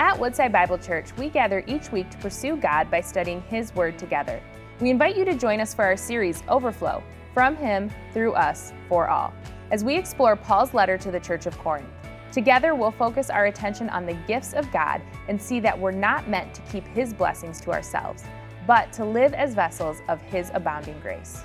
At 0.00 0.18
Woodside 0.18 0.50
Bible 0.50 0.78
Church, 0.78 1.14
we 1.18 1.28
gather 1.28 1.62
each 1.66 1.92
week 1.92 2.08
to 2.08 2.16
pursue 2.16 2.56
God 2.56 2.90
by 2.90 3.02
studying 3.02 3.42
His 3.42 3.74
Word 3.74 3.98
together. 3.98 4.40
We 4.80 4.88
invite 4.88 5.14
you 5.14 5.26
to 5.26 5.36
join 5.36 5.60
us 5.60 5.74
for 5.74 5.84
our 5.84 5.94
series, 5.94 6.42
Overflow 6.48 7.02
From 7.34 7.54
Him, 7.54 7.90
Through 8.14 8.32
Us, 8.32 8.72
For 8.88 9.10
All, 9.10 9.30
as 9.70 9.84
we 9.84 9.94
explore 9.94 10.36
Paul's 10.36 10.72
letter 10.72 10.96
to 10.96 11.10
the 11.10 11.20
Church 11.20 11.44
of 11.44 11.58
Corinth. 11.58 11.86
Together, 12.32 12.74
we'll 12.74 12.92
focus 12.92 13.28
our 13.28 13.44
attention 13.44 13.90
on 13.90 14.06
the 14.06 14.14
gifts 14.26 14.54
of 14.54 14.72
God 14.72 15.02
and 15.28 15.38
see 15.40 15.60
that 15.60 15.78
we're 15.78 15.90
not 15.90 16.26
meant 16.30 16.54
to 16.54 16.62
keep 16.72 16.86
His 16.86 17.12
blessings 17.12 17.60
to 17.60 17.70
ourselves, 17.70 18.24
but 18.66 18.90
to 18.94 19.04
live 19.04 19.34
as 19.34 19.52
vessels 19.52 19.98
of 20.08 20.22
His 20.22 20.50
abounding 20.54 20.98
grace. 21.00 21.42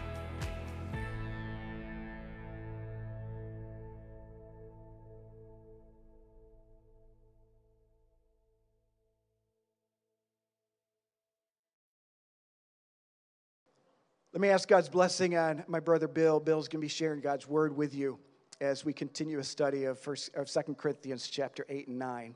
Let 14.35 14.41
me 14.41 14.49
ask 14.49 14.67
God's 14.67 14.89
blessing 14.89 15.37
on 15.37 15.63
my 15.65 15.79
brother 15.79 16.09
Bill. 16.09 16.41
Bill's 16.41 16.67
going 16.67 16.81
to 16.81 16.85
be 16.85 16.89
sharing 16.89 17.21
God's 17.21 17.47
word 17.47 17.73
with 17.73 17.95
you 17.95 18.19
as 18.59 18.83
we 18.83 18.91
continue 18.91 19.39
a 19.39 19.43
study 19.45 19.85
of 19.85 19.97
first 19.97 20.35
of 20.35 20.49
Second 20.49 20.77
Corinthians 20.77 21.29
chapter 21.29 21.65
eight 21.69 21.87
and 21.87 21.97
nine. 21.97 22.35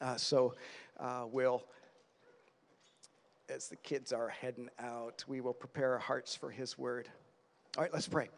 Uh, 0.00 0.16
so 0.16 0.54
uh, 0.98 1.26
we'll, 1.30 1.62
as 3.50 3.68
the 3.68 3.76
kids 3.76 4.14
are 4.14 4.30
heading 4.30 4.70
out, 4.78 5.22
we 5.28 5.42
will 5.42 5.52
prepare 5.52 5.92
our 5.92 5.98
hearts 5.98 6.34
for 6.34 6.48
His 6.50 6.78
word. 6.78 7.06
All 7.76 7.82
right, 7.82 7.92
let's 7.92 8.08
pray. 8.08 8.30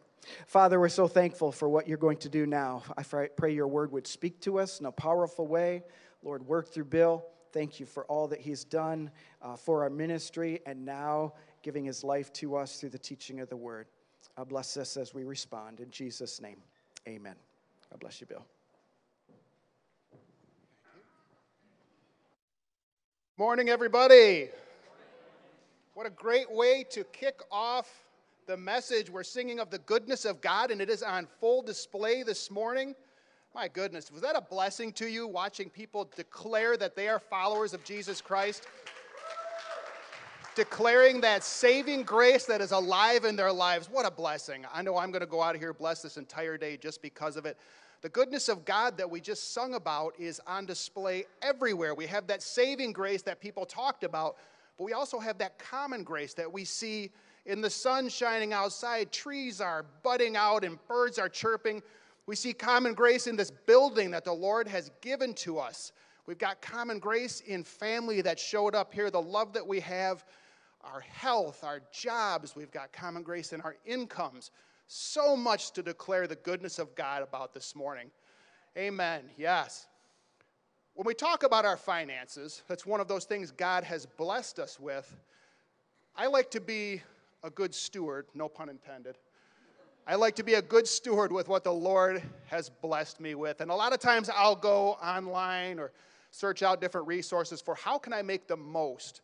Father, 0.48 0.80
we're 0.80 0.88
so 0.88 1.06
thankful 1.06 1.52
for 1.52 1.68
what 1.68 1.86
you're 1.86 1.96
going 1.96 2.18
to 2.18 2.28
do 2.28 2.46
now. 2.46 2.82
I 2.98 3.04
pray 3.04 3.54
your 3.54 3.68
word 3.68 3.92
would 3.92 4.08
speak 4.08 4.40
to 4.40 4.58
us 4.58 4.80
in 4.80 4.86
a 4.86 4.92
powerful 4.92 5.46
way. 5.46 5.84
Lord, 6.24 6.44
work 6.44 6.70
through 6.70 6.86
Bill. 6.86 7.24
Thank 7.52 7.78
you 7.78 7.86
for 7.86 8.04
all 8.06 8.26
that 8.28 8.40
he's 8.40 8.64
done 8.64 9.12
uh, 9.40 9.54
for 9.54 9.84
our 9.84 9.88
ministry 9.88 10.60
and 10.66 10.84
now 10.84 11.32
giving 11.66 11.84
his 11.84 12.04
life 12.04 12.32
to 12.32 12.54
us 12.54 12.78
through 12.78 12.90
the 12.90 12.96
teaching 12.96 13.40
of 13.40 13.48
the 13.48 13.56
word. 13.56 13.88
I 14.36 14.44
bless 14.44 14.76
us 14.76 14.96
as 14.96 15.12
we 15.12 15.24
respond. 15.24 15.80
In 15.80 15.90
Jesus' 15.90 16.40
name, 16.40 16.58
amen. 17.08 17.34
God 17.90 17.98
bless 17.98 18.20
you, 18.20 18.28
Bill. 18.28 18.46
Morning, 23.36 23.68
everybody. 23.68 24.50
What 25.94 26.06
a 26.06 26.10
great 26.10 26.48
way 26.48 26.84
to 26.90 27.02
kick 27.02 27.40
off 27.50 27.90
the 28.46 28.56
message. 28.56 29.10
We're 29.10 29.24
singing 29.24 29.58
of 29.58 29.68
the 29.68 29.78
goodness 29.78 30.24
of 30.24 30.40
God, 30.40 30.70
and 30.70 30.80
it 30.80 30.88
is 30.88 31.02
on 31.02 31.26
full 31.40 31.62
display 31.62 32.22
this 32.22 32.48
morning. 32.48 32.94
My 33.56 33.66
goodness, 33.66 34.12
was 34.12 34.22
that 34.22 34.36
a 34.36 34.40
blessing 34.40 34.92
to 34.92 35.08
you 35.08 35.26
watching 35.26 35.68
people 35.70 36.08
declare 36.14 36.76
that 36.76 36.94
they 36.94 37.08
are 37.08 37.18
followers 37.18 37.74
of 37.74 37.82
Jesus 37.82 38.20
Christ? 38.20 38.68
Declaring 40.56 41.20
that 41.20 41.44
saving 41.44 42.02
grace 42.02 42.46
that 42.46 42.60
is 42.60 42.72
alive 42.72 43.24
in 43.24 43.36
their 43.36 43.52
lives. 43.52 43.88
What 43.88 44.06
a 44.06 44.10
blessing. 44.10 44.64
I 44.72 44.82
know 44.82 44.96
I'm 44.96 45.10
going 45.12 45.20
to 45.20 45.26
go 45.26 45.42
out 45.42 45.54
of 45.54 45.60
here 45.60 45.74
blessed 45.74 46.02
this 46.02 46.16
entire 46.16 46.56
day 46.56 46.78
just 46.78 47.02
because 47.02 47.36
of 47.36 47.44
it. 47.44 47.58
The 48.00 48.08
goodness 48.08 48.48
of 48.48 48.64
God 48.64 48.96
that 48.96 49.08
we 49.08 49.20
just 49.20 49.52
sung 49.52 49.74
about 49.74 50.14
is 50.18 50.40
on 50.46 50.64
display 50.64 51.26
everywhere. 51.42 51.94
We 51.94 52.06
have 52.06 52.26
that 52.28 52.42
saving 52.42 52.92
grace 52.92 53.22
that 53.22 53.40
people 53.40 53.66
talked 53.66 54.02
about, 54.02 54.36
but 54.78 54.84
we 54.84 54.94
also 54.94 55.18
have 55.18 55.38
that 55.38 55.58
common 55.58 56.02
grace 56.02 56.32
that 56.34 56.50
we 56.50 56.64
see 56.64 57.10
in 57.44 57.60
the 57.60 57.70
sun 57.70 58.08
shining 58.08 58.52
outside, 58.52 59.12
trees 59.12 59.60
are 59.60 59.84
budding 60.02 60.36
out, 60.36 60.64
and 60.64 60.78
birds 60.88 61.18
are 61.18 61.28
chirping. 61.28 61.82
We 62.26 62.34
see 62.34 62.52
common 62.52 62.94
grace 62.94 63.26
in 63.26 63.36
this 63.36 63.50
building 63.50 64.10
that 64.10 64.24
the 64.24 64.32
Lord 64.32 64.66
has 64.68 64.90
given 65.00 65.34
to 65.34 65.58
us. 65.58 65.92
We've 66.26 66.38
got 66.38 66.60
common 66.60 66.98
grace 66.98 67.40
in 67.40 67.62
family 67.62 68.20
that 68.22 68.38
showed 68.38 68.74
up 68.74 68.92
here, 68.92 69.10
the 69.10 69.22
love 69.22 69.52
that 69.52 69.66
we 69.66 69.78
have 69.80 70.24
our 70.92 71.00
health, 71.00 71.64
our 71.64 71.80
jobs, 71.92 72.54
we've 72.56 72.70
got 72.70 72.92
common 72.92 73.22
grace 73.22 73.52
in 73.52 73.60
our 73.62 73.76
incomes. 73.84 74.50
So 74.86 75.36
much 75.36 75.72
to 75.72 75.82
declare 75.82 76.26
the 76.26 76.36
goodness 76.36 76.78
of 76.78 76.94
God 76.94 77.22
about 77.22 77.52
this 77.52 77.74
morning. 77.74 78.10
Amen. 78.76 79.22
Yes. 79.36 79.86
When 80.94 81.06
we 81.06 81.14
talk 81.14 81.42
about 81.42 81.64
our 81.64 81.76
finances, 81.76 82.62
that's 82.68 82.86
one 82.86 83.00
of 83.00 83.08
those 83.08 83.24
things 83.24 83.50
God 83.50 83.84
has 83.84 84.06
blessed 84.06 84.58
us 84.58 84.78
with. 84.80 85.16
I 86.16 86.26
like 86.26 86.50
to 86.52 86.60
be 86.60 87.02
a 87.42 87.50
good 87.50 87.74
steward, 87.74 88.26
no 88.34 88.48
pun 88.48 88.68
intended. 88.68 89.16
I 90.06 90.14
like 90.14 90.36
to 90.36 90.44
be 90.44 90.54
a 90.54 90.62
good 90.62 90.86
steward 90.86 91.32
with 91.32 91.48
what 91.48 91.64
the 91.64 91.72
Lord 91.72 92.22
has 92.46 92.70
blessed 92.70 93.20
me 93.20 93.34
with. 93.34 93.60
And 93.60 93.70
a 93.70 93.74
lot 93.74 93.92
of 93.92 93.98
times 93.98 94.30
I'll 94.32 94.54
go 94.54 94.92
online 95.02 95.80
or 95.80 95.90
search 96.30 96.62
out 96.62 96.80
different 96.80 97.08
resources 97.08 97.60
for 97.60 97.74
how 97.74 97.98
can 97.98 98.12
I 98.12 98.22
make 98.22 98.46
the 98.46 98.56
most 98.56 99.22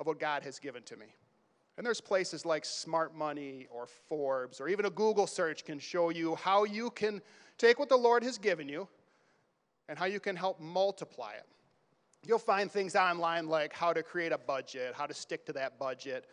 of 0.00 0.06
what 0.06 0.18
God 0.18 0.42
has 0.42 0.58
given 0.58 0.82
to 0.84 0.96
me. 0.96 1.06
And 1.76 1.86
there's 1.86 2.00
places 2.00 2.44
like 2.44 2.64
Smart 2.64 3.14
Money 3.14 3.68
or 3.70 3.86
Forbes 3.86 4.60
or 4.60 4.68
even 4.68 4.86
a 4.86 4.90
Google 4.90 5.26
search 5.26 5.64
can 5.64 5.78
show 5.78 6.08
you 6.08 6.34
how 6.34 6.64
you 6.64 6.90
can 6.90 7.20
take 7.58 7.78
what 7.78 7.88
the 7.88 7.96
Lord 7.96 8.24
has 8.24 8.38
given 8.38 8.68
you 8.68 8.88
and 9.88 9.98
how 9.98 10.06
you 10.06 10.18
can 10.18 10.34
help 10.34 10.58
multiply 10.58 11.32
it. 11.34 11.46
You'll 12.26 12.38
find 12.38 12.70
things 12.70 12.96
online 12.96 13.46
like 13.46 13.72
how 13.72 13.92
to 13.92 14.02
create 14.02 14.32
a 14.32 14.38
budget, 14.38 14.94
how 14.94 15.06
to 15.06 15.14
stick 15.14 15.46
to 15.46 15.52
that 15.54 15.78
budget, 15.78 16.26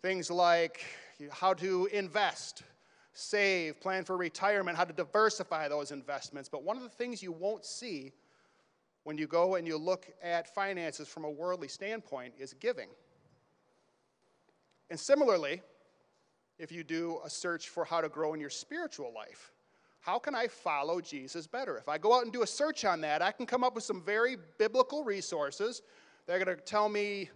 things 0.00 0.30
like 0.30 0.84
how 1.30 1.54
to 1.54 1.88
invest, 1.92 2.62
save, 3.12 3.80
plan 3.80 4.04
for 4.04 4.16
retirement, 4.16 4.76
how 4.76 4.84
to 4.84 4.92
diversify 4.92 5.68
those 5.68 5.92
investments. 5.92 6.48
But 6.48 6.62
one 6.62 6.76
of 6.76 6.82
the 6.82 6.88
things 6.88 7.22
you 7.22 7.32
won't 7.32 7.64
see 7.64 8.12
when 9.04 9.18
you 9.18 9.26
go 9.26 9.54
and 9.54 9.66
you 9.66 9.76
look 9.76 10.06
at 10.22 10.54
finances 10.54 11.08
from 11.08 11.24
a 11.24 11.30
worldly 11.30 11.68
standpoint 11.68 12.34
is 12.38 12.54
giving. 12.54 12.88
And 14.90 14.98
similarly, 14.98 15.62
if 16.58 16.70
you 16.70 16.84
do 16.84 17.20
a 17.24 17.30
search 17.30 17.68
for 17.68 17.84
how 17.84 18.00
to 18.00 18.08
grow 18.08 18.34
in 18.34 18.40
your 18.40 18.50
spiritual 18.50 19.12
life, 19.14 19.52
how 20.00 20.18
can 20.18 20.34
I 20.34 20.48
follow 20.48 21.00
Jesus 21.00 21.46
better? 21.46 21.78
If 21.78 21.88
I 21.88 21.96
go 21.96 22.14
out 22.14 22.24
and 22.24 22.32
do 22.32 22.42
a 22.42 22.46
search 22.46 22.84
on 22.84 23.00
that, 23.00 23.22
I 23.22 23.32
can 23.32 23.46
come 23.46 23.64
up 23.64 23.74
with 23.74 23.84
some 23.84 24.02
very 24.02 24.36
biblical 24.58 25.02
resources. 25.02 25.82
They're 26.26 26.42
going 26.42 26.54
to 26.54 26.62
tell 26.62 26.88
me 26.88 27.30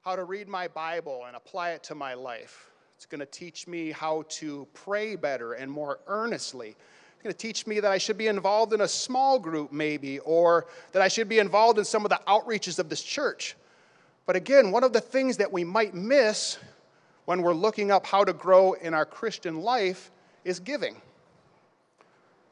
how 0.00 0.16
to 0.16 0.24
read 0.24 0.48
my 0.48 0.68
Bible 0.68 1.24
and 1.26 1.36
apply 1.36 1.70
it 1.72 1.82
to 1.84 1.94
my 1.94 2.14
life. 2.14 2.70
It's 2.96 3.04
going 3.04 3.20
to 3.20 3.26
teach 3.26 3.68
me 3.68 3.90
how 3.90 4.24
to 4.30 4.66
pray 4.72 5.16
better 5.16 5.52
and 5.52 5.70
more 5.70 6.00
earnestly. 6.06 6.70
It's 6.70 7.22
going 7.22 7.32
to 7.32 7.38
teach 7.38 7.66
me 7.66 7.78
that 7.80 7.92
I 7.92 7.98
should 7.98 8.16
be 8.16 8.28
involved 8.28 8.72
in 8.72 8.80
a 8.80 8.88
small 8.88 9.38
group, 9.38 9.70
maybe, 9.70 10.18
or 10.20 10.66
that 10.92 11.02
I 11.02 11.08
should 11.08 11.28
be 11.28 11.40
involved 11.40 11.78
in 11.78 11.84
some 11.84 12.04
of 12.04 12.08
the 12.08 12.20
outreaches 12.26 12.78
of 12.78 12.88
this 12.88 13.02
church. 13.02 13.54
But 14.24 14.34
again, 14.34 14.70
one 14.70 14.82
of 14.82 14.92
the 14.92 15.00
things 15.00 15.36
that 15.36 15.52
we 15.52 15.62
might 15.62 15.94
miss 15.94 16.58
when 17.28 17.42
we're 17.42 17.52
looking 17.52 17.90
up 17.90 18.06
how 18.06 18.24
to 18.24 18.32
grow 18.32 18.72
in 18.72 18.94
our 18.94 19.04
Christian 19.04 19.60
life 19.60 20.10
is 20.46 20.60
giving. 20.60 20.96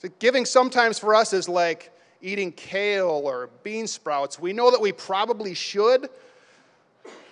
So 0.03 0.11
giving 0.19 0.45
sometimes 0.45 0.99
for 0.99 1.15
us 1.15 1.33
is 1.33 1.49
like 1.49 1.91
eating 2.21 2.53
kale 2.53 3.23
or 3.25 3.49
bean 3.63 3.87
sprouts. 3.87 4.39
We 4.39 4.53
know 4.53 4.71
that 4.71 4.79
we 4.79 4.93
probably 4.93 5.55
should, 5.55 6.11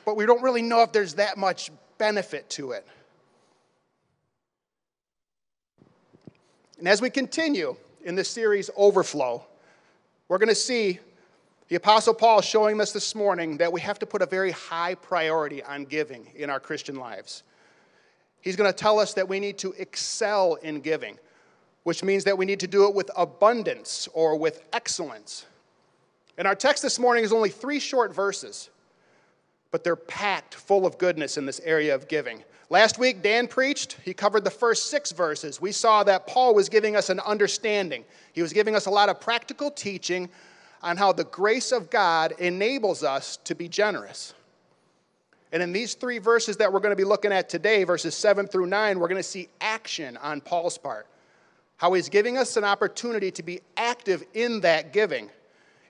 but 0.06 0.16
we 0.16 0.25
don't 0.25 0.43
really 0.43 0.62
know 0.62 0.81
if 0.84 0.93
there's 0.93 1.16
that 1.16 1.37
much 1.37 1.71
benefit 1.99 2.49
to 2.49 2.71
it. 2.71 2.87
And 6.78 6.88
as 6.88 7.03
we 7.03 7.11
continue 7.11 7.76
in 8.05 8.15
this 8.15 8.31
series, 8.31 8.71
Overflow, 8.75 9.44
we're 10.28 10.38
going 10.38 10.49
to 10.49 10.55
see 10.55 10.99
the 11.69 11.77
Apostle 11.77 12.13
Paul 12.13 12.41
is 12.41 12.45
showing 12.45 12.81
us 12.81 12.93
this 12.93 13.15
morning 13.15 13.57
that 13.57 13.73
we 13.73 13.81
have 13.81 13.99
to 14.01 14.07
put 14.07 14.21
a 14.21 14.27
very 14.27 14.51
high 14.51 14.95
priority 14.95 15.63
on 15.63 15.85
giving 15.85 16.27
in 16.35 16.51
our 16.51 16.61
Christian 16.61 16.97
lives. 16.97 17.43
He's 18.43 18.57
going 18.57 18.71
to 18.71 18.77
tell 18.77 18.99
us 18.99 19.15
that 19.15 19.27
we 19.27 19.41
need 19.41 19.57
to 19.59 19.73
excel 19.79 20.57
in 20.57 20.81
giving, 20.81 21.19
which 21.85 22.05
means 22.05 22.25
that 22.25 22.37
we 22.37 22.45
need 22.45 22.61
to 22.61 22.67
do 22.67 22.87
it 22.87 22.95
with 22.95 23.11
abundance 23.17 24.09
or 24.13 24.37
with 24.37 24.63
excellence. 24.75 25.47
And 26.37 26.47
our 26.47 26.55
text 26.55 26.83
this 26.83 26.99
morning 26.99 27.25
is 27.25 27.33
only 27.33 27.49
three 27.49 27.81
short 27.81 28.15
verses, 28.15 28.69
but 29.71 29.83
they're 29.83 29.97
packed 29.97 30.55
full 30.55 30.85
of 30.85 30.99
goodness 30.99 31.38
in 31.38 31.47
this 31.47 31.61
area 31.61 31.94
of 31.94 32.09
giving. 32.09 32.44
Last 32.69 32.99
week, 32.99 33.23
Dan 33.23 33.47
preached. 33.47 33.97
He 34.05 34.12
covered 34.12 34.44
the 34.44 34.50
first 34.50 34.91
six 34.91 35.12
verses. 35.12 35.61
We 35.61 35.73
saw 35.73 36.05
that 36.05 36.27
Paul 36.27 36.55
was 36.55 36.69
giving 36.69 36.97
us 36.97 37.09
an 37.09 37.21
understanding, 37.21 38.05
he 38.35 38.43
was 38.43 38.53
giving 38.53 38.77
us 38.77 38.85
a 38.85 38.91
lot 38.91 39.09
of 39.09 39.19
practical 39.19 39.71
teaching 39.71 40.29
on 40.85 40.99
how 40.99 41.13
the 41.13 41.25
grace 41.25 41.73
of 41.73 41.89
God 41.89 42.35
enables 42.39 43.03
us 43.03 43.39
to 43.45 43.55
be 43.55 43.69
generous. 43.69 44.35
And 45.51 45.63
in 45.63 45.73
these 45.73 45.95
three 45.95 46.19
verses 46.19 46.59
that 46.59 46.71
we're 46.71 46.81
going 46.81 46.93
to 46.93 46.97
be 46.97 47.05
looking 47.05 47.33
at 47.33 47.49
today, 47.49 47.85
verses 47.85 48.15
7 48.15 48.47
through 48.47 48.67
9, 48.67 48.99
we're 48.99 49.09
going 49.09 49.17
to 49.17 49.23
see 49.23 49.49
action 49.63 50.19
on 50.19 50.43
Paul's 50.43 50.77
part. 50.77 51.07
How 51.79 51.95
he's 51.95 52.11
giving 52.11 52.37
us 52.37 52.59
an 52.59 52.65
opportunity 52.65 53.31
to 53.31 53.43
be 53.43 53.61
active 53.79 54.25
in 54.35 54.61
that 54.61 54.93
giving 54.93 55.31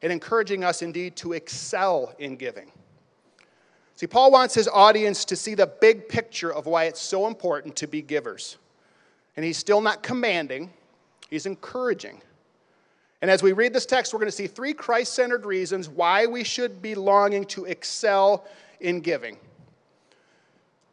and 0.01 0.13
encouraging 0.13 0.63
us 0.63 0.81
indeed 0.81 1.17
to 1.17 1.33
excel 1.33 2.15
in 2.19 2.37
giving. 2.37 2.71
See, 3.97 4.07
Paul 4.07 4.31
wants 4.31 4.55
his 4.55 4.69
audience 4.69 5.25
to 5.25 5.37
see 5.37 5.55
the 5.55 5.67
big 5.67 6.09
picture 6.09 6.53
of 6.53 6.67
why 6.67 6.85
it's 6.85 7.01
so 7.01 7.27
important 7.27 7.75
to 7.77 7.89
be 7.89 8.01
givers. 8.01 8.59
And 9.37 9.45
he's 9.45 9.59
still 9.59 9.81
not 9.81 10.05
commanding, 10.05 10.73
he's 11.31 11.47
encouraging. 11.47 12.21
And 13.25 13.31
as 13.31 13.43
we 13.43 13.53
read 13.53 13.73
this 13.73 13.87
text, 13.87 14.13
we're 14.13 14.19
going 14.19 14.31
to 14.31 14.37
see 14.37 14.47
three 14.47 14.75
Christ 14.75 15.15
centered 15.15 15.47
reasons 15.47 15.89
why 15.89 16.27
we 16.27 16.45
should 16.45 16.83
be 16.83 16.95
longing 16.95 17.47
to 17.47 17.65
excel 17.65 18.45
in 18.81 19.01
giving. 19.01 19.39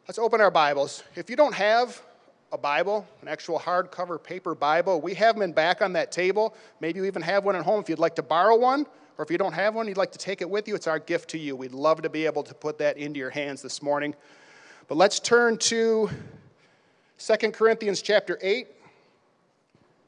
Let's 0.08 0.18
open 0.18 0.40
our 0.40 0.50
Bibles. 0.50 1.04
If 1.14 1.28
you 1.28 1.36
don't 1.36 1.54
have 1.54 2.00
a 2.50 2.56
Bible, 2.56 3.06
an 3.20 3.28
actual 3.28 3.58
hardcover 3.58 4.22
paper 4.22 4.54
Bible, 4.54 5.02
we 5.02 5.12
have 5.12 5.34
them 5.34 5.42
in 5.42 5.52
back 5.52 5.82
on 5.82 5.92
that 5.92 6.10
table. 6.10 6.56
Maybe 6.80 7.00
you 7.00 7.04
even 7.04 7.20
have 7.20 7.44
one 7.44 7.54
at 7.54 7.66
home 7.66 7.82
if 7.82 7.90
you'd 7.90 7.98
like 7.98 8.14
to 8.14 8.22
borrow 8.22 8.56
one, 8.56 8.86
or 9.18 9.26
if 9.26 9.30
you 9.30 9.36
don't 9.36 9.52
have 9.52 9.74
one, 9.74 9.86
you'd 9.86 9.98
like 9.98 10.12
to 10.12 10.18
take 10.18 10.40
it 10.40 10.48
with 10.48 10.66
you, 10.66 10.74
it's 10.74 10.86
our 10.86 10.98
gift 10.98 11.28
to 11.32 11.38
you. 11.38 11.54
We'd 11.54 11.72
love 11.72 12.00
to 12.00 12.08
be 12.08 12.24
able 12.24 12.44
to 12.44 12.54
put 12.54 12.78
that 12.78 12.96
into 12.96 13.18
your 13.18 13.28
hands 13.28 13.60
this 13.60 13.82
morning. 13.82 14.14
But 14.88 14.96
let's 14.96 15.20
turn 15.20 15.58
to 15.58 16.08
2 17.18 17.36
Corinthians 17.50 18.00
chapter 18.00 18.38
8. 18.40 18.68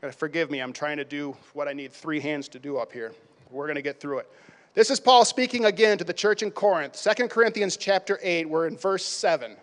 Uh, 0.05 0.11
forgive 0.11 0.51
me, 0.51 0.61
I'm 0.61 0.75
trying 0.75 0.99
to 0.99 1.05
do 1.05 1.35
what 1.55 1.67
I 1.67 1.73
need 1.73 1.91
three 1.91 2.21
hands 2.21 2.49
to 2.49 2.59
do 2.59 2.77
up 2.77 2.93
here. 2.93 3.13
We're 3.51 3.65
going 3.65 3.77
to 3.77 3.83
get 3.83 4.01
through 4.01 4.19
it. 4.19 4.31
This 4.75 4.91
is 4.91 5.01
Paul 5.01 5.25
speaking 5.25 5.65
again 5.65 5.97
to 5.97 6.05
the 6.05 6.13
church 6.13 6.43
in 6.43 6.51
Corinth. 6.51 7.03
2 7.03 7.29
Corinthians 7.29 7.79
chapter 7.79 8.19
8, 8.23 8.47
we're 8.51 8.67
in 8.67 8.77
verse 8.77 9.05
7. 9.05 9.57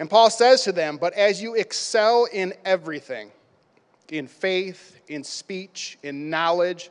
And 0.00 0.10
Paul 0.10 0.30
says 0.30 0.64
to 0.64 0.72
them, 0.72 0.96
But 0.96 1.12
as 1.12 1.40
you 1.40 1.54
excel 1.54 2.26
in 2.32 2.54
everything, 2.64 3.30
in 4.08 4.26
faith, 4.26 4.98
in 5.06 5.22
speech, 5.22 5.96
in 6.02 6.28
knowledge, 6.28 6.90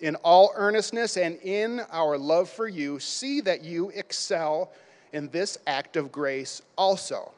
in 0.00 0.14
all 0.16 0.52
earnestness, 0.54 1.18
and 1.18 1.36
in 1.42 1.80
our 1.90 2.16
love 2.16 2.48
for 2.48 2.66
you, 2.66 2.98
see 2.98 3.42
that 3.42 3.62
you 3.62 3.90
excel 3.90 4.72
in 5.12 5.28
this 5.28 5.58
act 5.66 5.96
of 5.96 6.10
grace 6.10 6.62
also. 6.78 7.30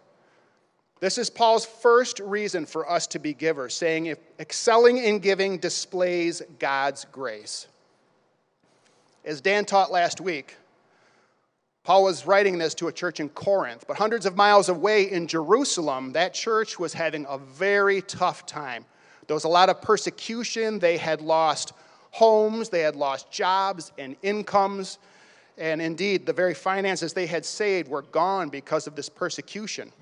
This 1.00 1.16
is 1.16 1.30
Paul's 1.30 1.64
first 1.64 2.18
reason 2.18 2.66
for 2.66 2.90
us 2.90 3.06
to 3.08 3.20
be 3.20 3.32
givers, 3.32 3.74
saying 3.74 4.06
if 4.06 4.18
excelling 4.40 4.98
in 4.98 5.20
giving 5.20 5.58
displays 5.58 6.42
God's 6.58 7.04
grace. 7.12 7.68
As 9.24 9.40
Dan 9.40 9.64
taught 9.64 9.92
last 9.92 10.20
week, 10.20 10.56
Paul 11.84 12.04
was 12.04 12.26
writing 12.26 12.58
this 12.58 12.74
to 12.74 12.88
a 12.88 12.92
church 12.92 13.20
in 13.20 13.28
Corinth, 13.28 13.84
but 13.86 13.96
hundreds 13.96 14.26
of 14.26 14.36
miles 14.36 14.68
away 14.68 15.10
in 15.10 15.26
Jerusalem, 15.26 16.12
that 16.12 16.34
church 16.34 16.78
was 16.78 16.92
having 16.92 17.24
a 17.28 17.38
very 17.38 18.02
tough 18.02 18.44
time. 18.44 18.84
There 19.26 19.34
was 19.34 19.44
a 19.44 19.48
lot 19.48 19.68
of 19.68 19.80
persecution. 19.80 20.78
They 20.78 20.96
had 20.96 21.20
lost 21.20 21.72
homes, 22.10 22.70
they 22.70 22.80
had 22.80 22.96
lost 22.96 23.30
jobs 23.30 23.92
and 23.98 24.16
incomes, 24.22 24.98
and 25.56 25.80
indeed, 25.80 26.26
the 26.26 26.32
very 26.32 26.54
finances 26.54 27.12
they 27.12 27.26
had 27.26 27.44
saved 27.44 27.88
were 27.88 28.02
gone 28.02 28.48
because 28.48 28.86
of 28.86 28.96
this 28.96 29.08
persecution. 29.08 29.92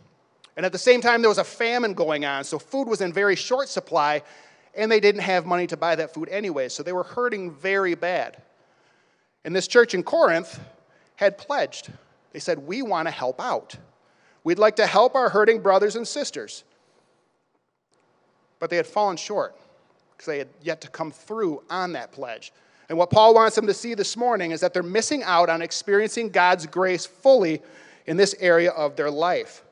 And 0.56 0.64
at 0.64 0.72
the 0.72 0.78
same 0.78 1.00
time, 1.00 1.20
there 1.20 1.28
was 1.28 1.38
a 1.38 1.44
famine 1.44 1.92
going 1.94 2.24
on, 2.24 2.44
so 2.44 2.58
food 2.58 2.88
was 2.88 3.00
in 3.00 3.12
very 3.12 3.36
short 3.36 3.68
supply, 3.68 4.22
and 4.74 4.90
they 4.90 5.00
didn't 5.00 5.20
have 5.20 5.44
money 5.44 5.66
to 5.66 5.76
buy 5.76 5.96
that 5.96 6.14
food 6.14 6.28
anyway, 6.30 6.68
so 6.68 6.82
they 6.82 6.92
were 6.92 7.02
hurting 7.02 7.50
very 7.50 7.94
bad. 7.94 8.42
And 9.44 9.54
this 9.54 9.68
church 9.68 9.94
in 9.94 10.02
Corinth 10.02 10.58
had 11.16 11.38
pledged. 11.38 11.92
They 12.32 12.38
said, 12.40 12.58
We 12.58 12.82
want 12.82 13.06
to 13.06 13.12
help 13.12 13.40
out. 13.40 13.76
We'd 14.44 14.58
like 14.58 14.76
to 14.76 14.86
help 14.86 15.14
our 15.14 15.28
hurting 15.28 15.60
brothers 15.60 15.96
and 15.96 16.06
sisters. 16.06 16.64
But 18.58 18.70
they 18.70 18.76
had 18.76 18.86
fallen 18.86 19.16
short 19.16 19.56
because 20.12 20.26
they 20.26 20.38
had 20.38 20.48
yet 20.62 20.80
to 20.80 20.88
come 20.88 21.10
through 21.10 21.62
on 21.68 21.92
that 21.92 22.12
pledge. 22.12 22.52
And 22.88 22.96
what 22.96 23.10
Paul 23.10 23.34
wants 23.34 23.56
them 23.56 23.66
to 23.66 23.74
see 23.74 23.94
this 23.94 24.16
morning 24.16 24.52
is 24.52 24.60
that 24.60 24.72
they're 24.72 24.82
missing 24.82 25.22
out 25.24 25.50
on 25.50 25.60
experiencing 25.60 26.30
God's 26.30 26.66
grace 26.66 27.04
fully 27.04 27.60
in 28.06 28.16
this 28.16 28.34
area 28.38 28.70
of 28.70 28.96
their 28.96 29.10
life. 29.10 29.64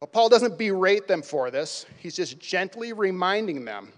But 0.00 0.12
Paul 0.12 0.28
doesn't 0.28 0.58
berate 0.58 1.08
them 1.08 1.22
for 1.22 1.50
this, 1.50 1.86
he's 1.98 2.14
just 2.14 2.38
gently 2.38 2.92
reminding 2.92 3.64
them 3.64 3.92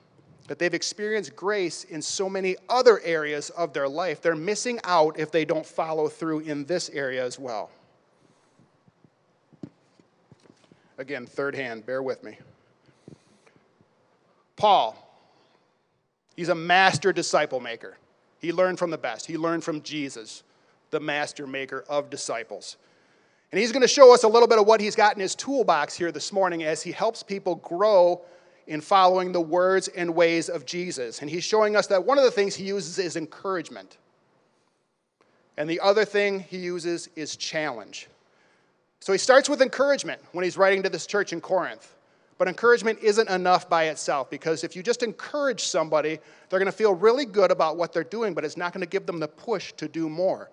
that 0.49 0.59
they've 0.59 0.75
experienced 0.75 1.37
grace 1.37 1.85
in 1.85 2.03
so 2.03 2.29
many 2.29 2.57
other 2.69 3.01
areas 3.05 3.51
of 3.51 3.73
their 3.73 3.89
life. 3.89 4.21
They're 4.21 4.35
missing 4.35 4.81
out 4.83 5.17
if 5.19 5.31
they 5.31 5.45
don't 5.45 5.65
follow 5.65 6.09
through 6.09 6.41
in 6.41 6.65
this 6.65 6.89
area 6.89 7.25
as 7.25 7.39
well. 7.39 7.71
Again, 10.99 11.25
third 11.25 11.55
hand, 11.55 11.87
bear 11.87 12.03
with 12.03 12.25
me. 12.25 12.37
Paul, 14.57 14.97
he's 16.35 16.49
a 16.49 16.55
master 16.55 17.13
disciple 17.13 17.61
maker. 17.61 17.97
He 18.41 18.53
learned 18.53 18.79
from 18.79 18.91
the 18.91 18.99
best, 18.99 19.27
he 19.27 19.39
learned 19.39 19.63
from 19.63 19.83
Jesus, 19.83 20.43
the 20.91 21.01
master 21.01 21.47
maker 21.47 21.85
of 21.89 22.11
disciples. 22.11 22.77
And 23.53 23.59
he's 23.59 23.73
going 23.73 23.83
to 23.83 23.89
show 23.89 24.15
us 24.15 24.23
a 24.23 24.29
little 24.29 24.47
bit 24.47 24.59
of 24.59 24.67
what 24.67 24.81
he's 24.81 24.95
got 24.95 25.15
in 25.15 25.21
his 25.21 25.35
toolbox 25.35 25.97
here 25.97 26.13
this 26.13 26.33
morning 26.33 26.63
as 26.63 26.83
he 26.83 26.93
helps 26.93 27.23
people 27.23 27.57
grow 27.57 28.23
in 28.69 28.81
following 28.81 29.33
the 29.33 29.41
words 29.41 29.89
and 29.89 30.15
ways 30.15 30.49
of 30.49 30.65
Jesus. 30.65 31.21
And 31.21 31.29
he's 31.29 31.43
showing 31.43 31.75
us 31.75 31.89
that 31.89 32.05
one 32.05 32.19
of 32.19 32.25
the 32.25 32.31
things 32.31 32.55
he 32.55 32.65
uses 32.65 32.99
is 32.99 33.17
encouragement. 33.17 33.99
And 35.57 35.69
the 35.69 35.81
other 35.81 36.05
thing 36.05 36.41
he 36.41 36.59
uses 36.59 37.09
is 37.17 37.35
challenge. 37.35 38.09
So 39.01 39.13
he 39.13 39.19
starts 39.19 39.49
with 39.49 39.61
encouragement 39.63 40.21
when 40.33 40.45
he's 40.45 40.57
writing 40.57 40.85
to 40.85 40.89
this 40.89 41.07
church 41.07 41.33
in 41.33 41.41
Corinth. 41.41 41.95
But 42.39 42.49
encouragement 42.49 43.01
isn't 43.03 43.29
enough 43.29 43.69
by 43.69 43.89
itself 43.89 44.31
because 44.31 44.63
if 44.63 44.77
you 44.77 44.83
just 44.83 45.03
encourage 45.03 45.65
somebody, 45.65 46.19
they're 46.49 46.59
going 46.59 46.67
to 46.67 46.73
feel 46.73 46.95
really 46.95 47.27
good 47.27 47.51
about 47.51 47.77
what 47.77 47.93
they're 47.93 48.05
doing, 48.05 48.33
but 48.33 48.45
it's 48.45 48.57
not 48.57 48.73
going 48.73 48.81
to 48.81 48.89
give 48.89 49.05
them 49.05 49.19
the 49.19 49.29
push 49.29 49.73
to 49.73 49.89
do 49.89 50.09
more. 50.09 50.51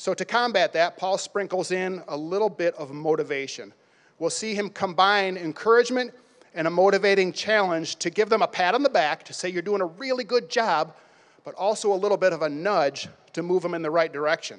So, 0.00 0.14
to 0.14 0.24
combat 0.24 0.72
that, 0.72 0.96
Paul 0.96 1.18
sprinkles 1.18 1.72
in 1.72 2.02
a 2.08 2.16
little 2.16 2.48
bit 2.48 2.74
of 2.76 2.90
motivation. 2.90 3.70
We'll 4.18 4.30
see 4.30 4.54
him 4.54 4.70
combine 4.70 5.36
encouragement 5.36 6.14
and 6.54 6.66
a 6.66 6.70
motivating 6.70 7.34
challenge 7.34 7.96
to 7.96 8.08
give 8.08 8.30
them 8.30 8.40
a 8.40 8.48
pat 8.48 8.74
on 8.74 8.82
the 8.82 8.88
back 8.88 9.24
to 9.24 9.34
say 9.34 9.50
you're 9.50 9.60
doing 9.60 9.82
a 9.82 9.86
really 9.86 10.24
good 10.24 10.48
job, 10.48 10.96
but 11.44 11.54
also 11.54 11.92
a 11.92 11.94
little 12.00 12.16
bit 12.16 12.32
of 12.32 12.40
a 12.40 12.48
nudge 12.48 13.08
to 13.34 13.42
move 13.42 13.62
them 13.62 13.74
in 13.74 13.82
the 13.82 13.90
right 13.90 14.10
direction. 14.10 14.58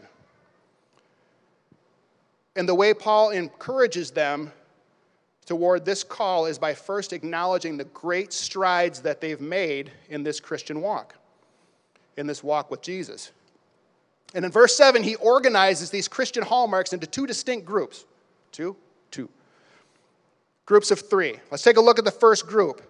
And 2.55 2.69
the 2.69 2.75
way 2.75 2.93
Paul 2.93 3.31
encourages 3.31 4.11
them 4.11 4.51
toward 5.47 5.85
this 5.85 6.03
call 6.03 6.45
is 6.45 6.59
by 6.59 6.75
first 6.75 7.13
acknowledging 7.13 7.77
the 7.77 7.85
great 7.85 8.31
strides 8.31 9.01
that 9.01 9.21
they've 9.21 9.41
made 9.41 9.91
in 10.07 10.21
this 10.21 10.39
Christian 10.39 10.81
walk, 10.81 11.15
in 12.15 12.27
this 12.27 12.43
walk 12.43 12.69
with 12.69 12.83
Jesus. 12.83 13.31
And 14.33 14.45
in 14.45 14.51
verse 14.51 14.75
7, 14.75 15.03
he 15.03 15.15
organizes 15.15 15.89
these 15.89 16.07
Christian 16.07 16.43
hallmarks 16.43 16.93
into 16.93 17.07
two 17.07 17.27
distinct 17.27 17.65
groups. 17.65 18.05
Two? 18.51 18.75
Two. 19.11 19.29
Groups 20.65 20.91
of 20.91 20.99
three. 21.01 21.37
Let's 21.49 21.63
take 21.63 21.77
a 21.77 21.81
look 21.81 21.99
at 21.99 22.05
the 22.05 22.11
first 22.11 22.47
group. 22.47 22.81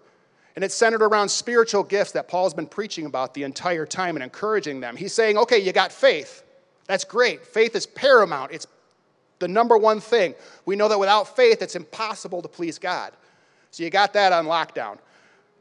And 0.56 0.64
it's 0.64 0.76
centered 0.76 1.02
around 1.02 1.30
spiritual 1.30 1.84
gifts 1.84 2.12
that 2.12 2.28
Paul's 2.28 2.54
been 2.54 2.68
preaching 2.68 3.06
about 3.06 3.34
the 3.34 3.44
entire 3.44 3.86
time 3.86 4.16
and 4.16 4.24
encouraging 4.24 4.82
them. 4.82 4.96
He's 4.96 5.14
saying, 5.14 5.38
okay, 5.38 5.58
you 5.58 5.72
got 5.72 5.92
faith. 5.92 6.44
That's 6.88 7.06
great. 7.06 7.46
Faith 7.46 7.76
is 7.76 7.86
paramount, 7.86 8.52
it's 8.52 8.68
the 9.40 9.48
number 9.48 9.78
one 9.78 10.00
thing. 10.00 10.36
We 10.66 10.76
know 10.76 10.88
that 10.88 11.00
without 11.00 11.36
faith, 11.36 11.62
it's 11.62 11.76
impossible 11.76 12.42
to 12.42 12.48
please 12.48 12.78
God. 12.78 13.12
So 13.72 13.84
you 13.84 13.90
got 13.90 14.14
that 14.14 14.34
on 14.34 14.46
lockdown. 14.46 15.00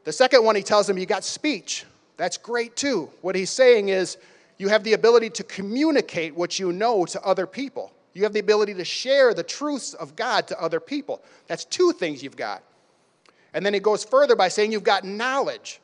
The 0.03 0.11
second 0.11 0.43
one, 0.43 0.55
he 0.55 0.61
tells 0.61 0.87
them, 0.87 0.97
you 0.97 1.05
got 1.05 1.23
speech. 1.23 1.85
That's 2.17 2.37
great 2.37 2.75
too. 2.75 3.09
What 3.21 3.35
he's 3.35 3.49
saying 3.49 3.89
is, 3.89 4.17
you 4.61 4.67
have 4.67 4.83
the 4.83 4.93
ability 4.93 5.31
to 5.31 5.43
communicate 5.43 6.35
what 6.35 6.59
you 6.59 6.71
know 6.71 7.03
to 7.05 7.21
other 7.23 7.47
people. 7.47 7.91
You 8.13 8.23
have 8.23 8.33
the 8.33 8.39
ability 8.39 8.75
to 8.75 8.85
share 8.85 9.33
the 9.33 9.41
truths 9.41 9.95
of 9.95 10.15
God 10.15 10.47
to 10.49 10.61
other 10.61 10.79
people. 10.79 11.23
That's 11.47 11.65
two 11.65 11.93
things 11.93 12.21
you've 12.21 12.37
got. 12.37 12.61
And 13.55 13.65
then 13.65 13.73
he 13.73 13.79
goes 13.79 14.03
further 14.03 14.35
by 14.35 14.49
saying 14.49 14.71
you've 14.71 14.83
got 14.83 15.03
knowledge. 15.03 15.81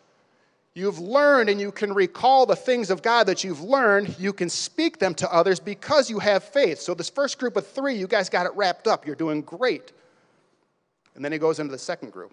You've 0.75 0.99
learned 0.99 1.49
and 1.49 1.59
you 1.59 1.71
can 1.71 1.91
recall 1.91 2.45
the 2.45 2.55
things 2.55 2.91
of 2.91 3.01
God 3.01 3.23
that 3.25 3.43
you've 3.43 3.61
learned. 3.61 4.15
You 4.19 4.31
can 4.31 4.47
speak 4.47 4.99
them 4.99 5.15
to 5.15 5.33
others 5.33 5.59
because 5.59 6.07
you 6.07 6.19
have 6.19 6.43
faith. 6.43 6.79
So, 6.79 6.93
this 6.93 7.09
first 7.09 7.39
group 7.39 7.57
of 7.57 7.65
three, 7.65 7.95
you 7.95 8.05
guys 8.05 8.29
got 8.29 8.45
it 8.45 8.51
wrapped 8.55 8.85
up. 8.85 9.07
You're 9.07 9.15
doing 9.15 9.41
great. 9.41 9.91
And 11.15 11.25
then 11.25 11.31
he 11.31 11.39
goes 11.39 11.57
into 11.57 11.71
the 11.71 11.79
second 11.79 12.13
group. 12.13 12.31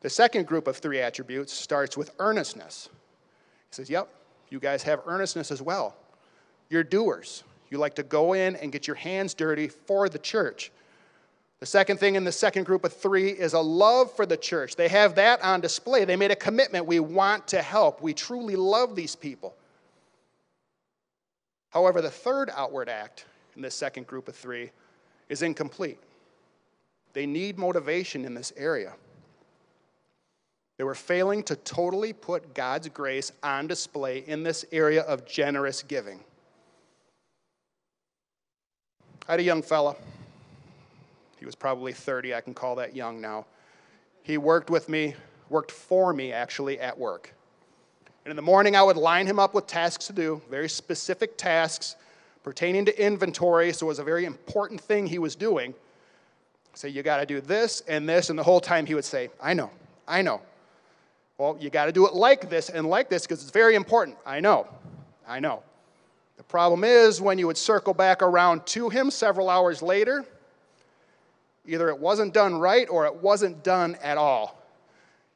The 0.00 0.10
second 0.10 0.48
group 0.48 0.66
of 0.66 0.78
three 0.78 0.98
attributes 0.98 1.52
starts 1.52 1.96
with 1.96 2.10
earnestness. 2.18 2.88
He 3.70 3.76
says, 3.76 3.88
Yep, 3.88 4.08
you 4.50 4.60
guys 4.60 4.82
have 4.84 5.00
earnestness 5.06 5.50
as 5.50 5.60
well. 5.60 5.96
You're 6.68 6.84
doers. 6.84 7.44
You 7.70 7.78
like 7.78 7.94
to 7.96 8.02
go 8.02 8.32
in 8.32 8.56
and 8.56 8.70
get 8.70 8.86
your 8.86 8.96
hands 8.96 9.34
dirty 9.34 9.68
for 9.68 10.08
the 10.08 10.18
church. 10.18 10.70
The 11.58 11.66
second 11.66 11.98
thing 11.98 12.16
in 12.16 12.24
the 12.24 12.32
second 12.32 12.64
group 12.64 12.84
of 12.84 12.92
three 12.92 13.30
is 13.30 13.54
a 13.54 13.60
love 13.60 14.14
for 14.14 14.26
the 14.26 14.36
church. 14.36 14.76
They 14.76 14.88
have 14.88 15.14
that 15.14 15.42
on 15.42 15.60
display. 15.60 16.04
They 16.04 16.16
made 16.16 16.30
a 16.30 16.36
commitment. 16.36 16.86
We 16.86 17.00
want 17.00 17.48
to 17.48 17.62
help. 17.62 18.02
We 18.02 18.12
truly 18.12 18.56
love 18.56 18.94
these 18.94 19.16
people. 19.16 19.54
However, 21.70 22.02
the 22.02 22.10
third 22.10 22.50
outward 22.54 22.88
act 22.88 23.24
in 23.54 23.62
this 23.62 23.74
second 23.74 24.06
group 24.06 24.28
of 24.28 24.36
three 24.36 24.70
is 25.28 25.42
incomplete. 25.42 25.98
They 27.14 27.26
need 27.26 27.58
motivation 27.58 28.26
in 28.26 28.34
this 28.34 28.52
area. 28.56 28.92
They 30.78 30.84
were 30.84 30.94
failing 30.94 31.42
to 31.44 31.56
totally 31.56 32.12
put 32.12 32.54
God's 32.54 32.88
grace 32.88 33.32
on 33.42 33.66
display 33.66 34.24
in 34.26 34.42
this 34.42 34.64
area 34.72 35.02
of 35.02 35.26
generous 35.26 35.82
giving. 35.82 36.20
I 39.28 39.32
had 39.32 39.40
a 39.40 39.44
young 39.44 39.62
fella. 39.62 39.96
He 41.38 41.46
was 41.46 41.54
probably 41.54 41.92
30. 41.92 42.34
I 42.34 42.40
can 42.40 42.54
call 42.54 42.76
that 42.76 42.94
young 42.94 43.20
now. 43.20 43.46
He 44.22 44.38
worked 44.38 44.70
with 44.70 44.88
me 44.88 45.14
worked 45.48 45.70
for 45.70 46.12
me 46.12 46.32
actually 46.32 46.80
at 46.80 46.98
work. 46.98 47.32
And 48.24 48.30
in 48.30 48.36
the 48.36 48.42
morning, 48.42 48.74
I 48.74 48.82
would 48.82 48.96
line 48.96 49.26
him 49.26 49.38
up 49.38 49.54
with 49.54 49.66
tasks 49.66 50.06
to 50.08 50.12
do, 50.12 50.42
very 50.50 50.68
specific 50.68 51.38
tasks 51.38 51.96
pertaining 52.42 52.84
to 52.86 53.04
inventory. 53.04 53.72
So 53.72 53.86
it 53.86 53.88
was 53.88 53.98
a 53.98 54.04
very 54.04 54.24
important 54.24 54.80
thing 54.80 55.06
he 55.06 55.18
was 55.18 55.36
doing. 55.36 55.74
Say, 56.74 56.88
you 56.88 57.02
got 57.02 57.18
to 57.18 57.26
do 57.26 57.40
this 57.40 57.82
and 57.88 58.08
this. 58.08 58.28
And 58.30 58.38
the 58.38 58.42
whole 58.42 58.60
time 58.60 58.86
he 58.86 58.94
would 58.94 59.04
say, 59.04 59.30
I 59.40 59.54
know, 59.54 59.70
I 60.08 60.22
know. 60.22 60.40
Well, 61.38 61.56
you 61.60 61.68
got 61.68 61.86
to 61.86 61.92
do 61.92 62.06
it 62.06 62.14
like 62.14 62.48
this 62.48 62.70
and 62.70 62.88
like 62.88 63.10
this 63.10 63.22
because 63.22 63.42
it's 63.42 63.50
very 63.50 63.74
important. 63.74 64.16
I 64.24 64.40
know, 64.40 64.66
I 65.28 65.40
know. 65.40 65.62
The 66.36 66.44
problem 66.44 66.84
is 66.84 67.20
when 67.20 67.38
you 67.38 67.46
would 67.46 67.58
circle 67.58 67.94
back 67.94 68.22
around 68.22 68.66
to 68.66 68.88
him 68.88 69.10
several 69.10 69.48
hours 69.48 69.82
later, 69.82 70.24
either 71.66 71.88
it 71.88 71.98
wasn't 71.98 72.32
done 72.32 72.54
right 72.54 72.88
or 72.88 73.06
it 73.06 73.14
wasn't 73.16 73.62
done 73.62 73.96
at 74.02 74.16
all. 74.16 74.62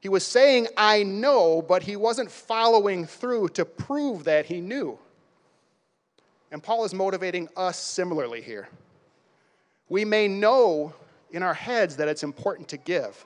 He 0.01 0.09
was 0.09 0.27
saying, 0.27 0.69
I 0.77 1.03
know, 1.03 1.61
but 1.61 1.83
he 1.83 1.97
wasn't 1.97 2.31
following 2.31 3.07
through 3.07 3.49
to 3.51 3.67
prove 3.67 4.25
that 4.25 4.47
he 4.47 4.61
knew. 4.61 4.99
And 6.51 6.63
Paul 6.63 6.85
is 6.85 6.95
motivating 6.95 7.49
us 7.57 7.79
similarly 7.79 8.41
here. 8.41 8.69
We 9.89 10.05
may 10.05 10.29
know 10.29 10.95
in 11.31 11.43
our 11.43 11.55
heads 11.55 11.97
that 11.97 12.09
it's 12.09 12.23
important 12.23 12.69
to 12.69 12.77
give. 12.77 13.25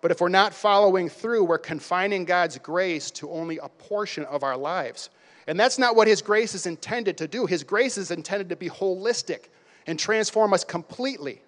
But 0.00 0.10
if 0.10 0.20
we're 0.20 0.28
not 0.28 0.54
following 0.54 1.08
through, 1.08 1.44
we're 1.44 1.58
confining 1.58 2.24
God's 2.24 2.58
grace 2.58 3.10
to 3.12 3.30
only 3.30 3.58
a 3.58 3.68
portion 3.68 4.24
of 4.26 4.42
our 4.42 4.56
lives. 4.56 5.10
And 5.46 5.58
that's 5.58 5.78
not 5.78 5.96
what 5.96 6.06
His 6.06 6.22
grace 6.22 6.54
is 6.54 6.66
intended 6.66 7.16
to 7.18 7.26
do. 7.26 7.46
His 7.46 7.64
grace 7.64 7.98
is 7.98 8.10
intended 8.10 8.48
to 8.50 8.56
be 8.56 8.68
holistic 8.68 9.48
and 9.86 9.98
transform 9.98 10.52
us 10.52 10.62
completely. 10.62 11.42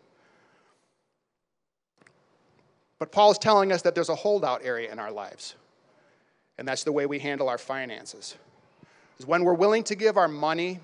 But 2.98 3.12
Paul 3.12 3.30
is 3.30 3.38
telling 3.38 3.72
us 3.72 3.82
that 3.82 3.94
there's 3.94 4.08
a 4.08 4.14
holdout 4.14 4.62
area 4.64 4.90
in 4.90 4.98
our 4.98 5.12
lives, 5.12 5.54
and 6.58 6.66
that's 6.66 6.84
the 6.84 6.92
way 6.92 7.06
we 7.06 7.18
handle 7.18 7.48
our 7.48 7.58
finances. 7.58 8.36
Is 9.18 9.26
when 9.26 9.44
we're 9.44 9.54
willing 9.54 9.84
to 9.84 9.94
give 9.94 10.16
our 10.16 10.28
money 10.28 10.80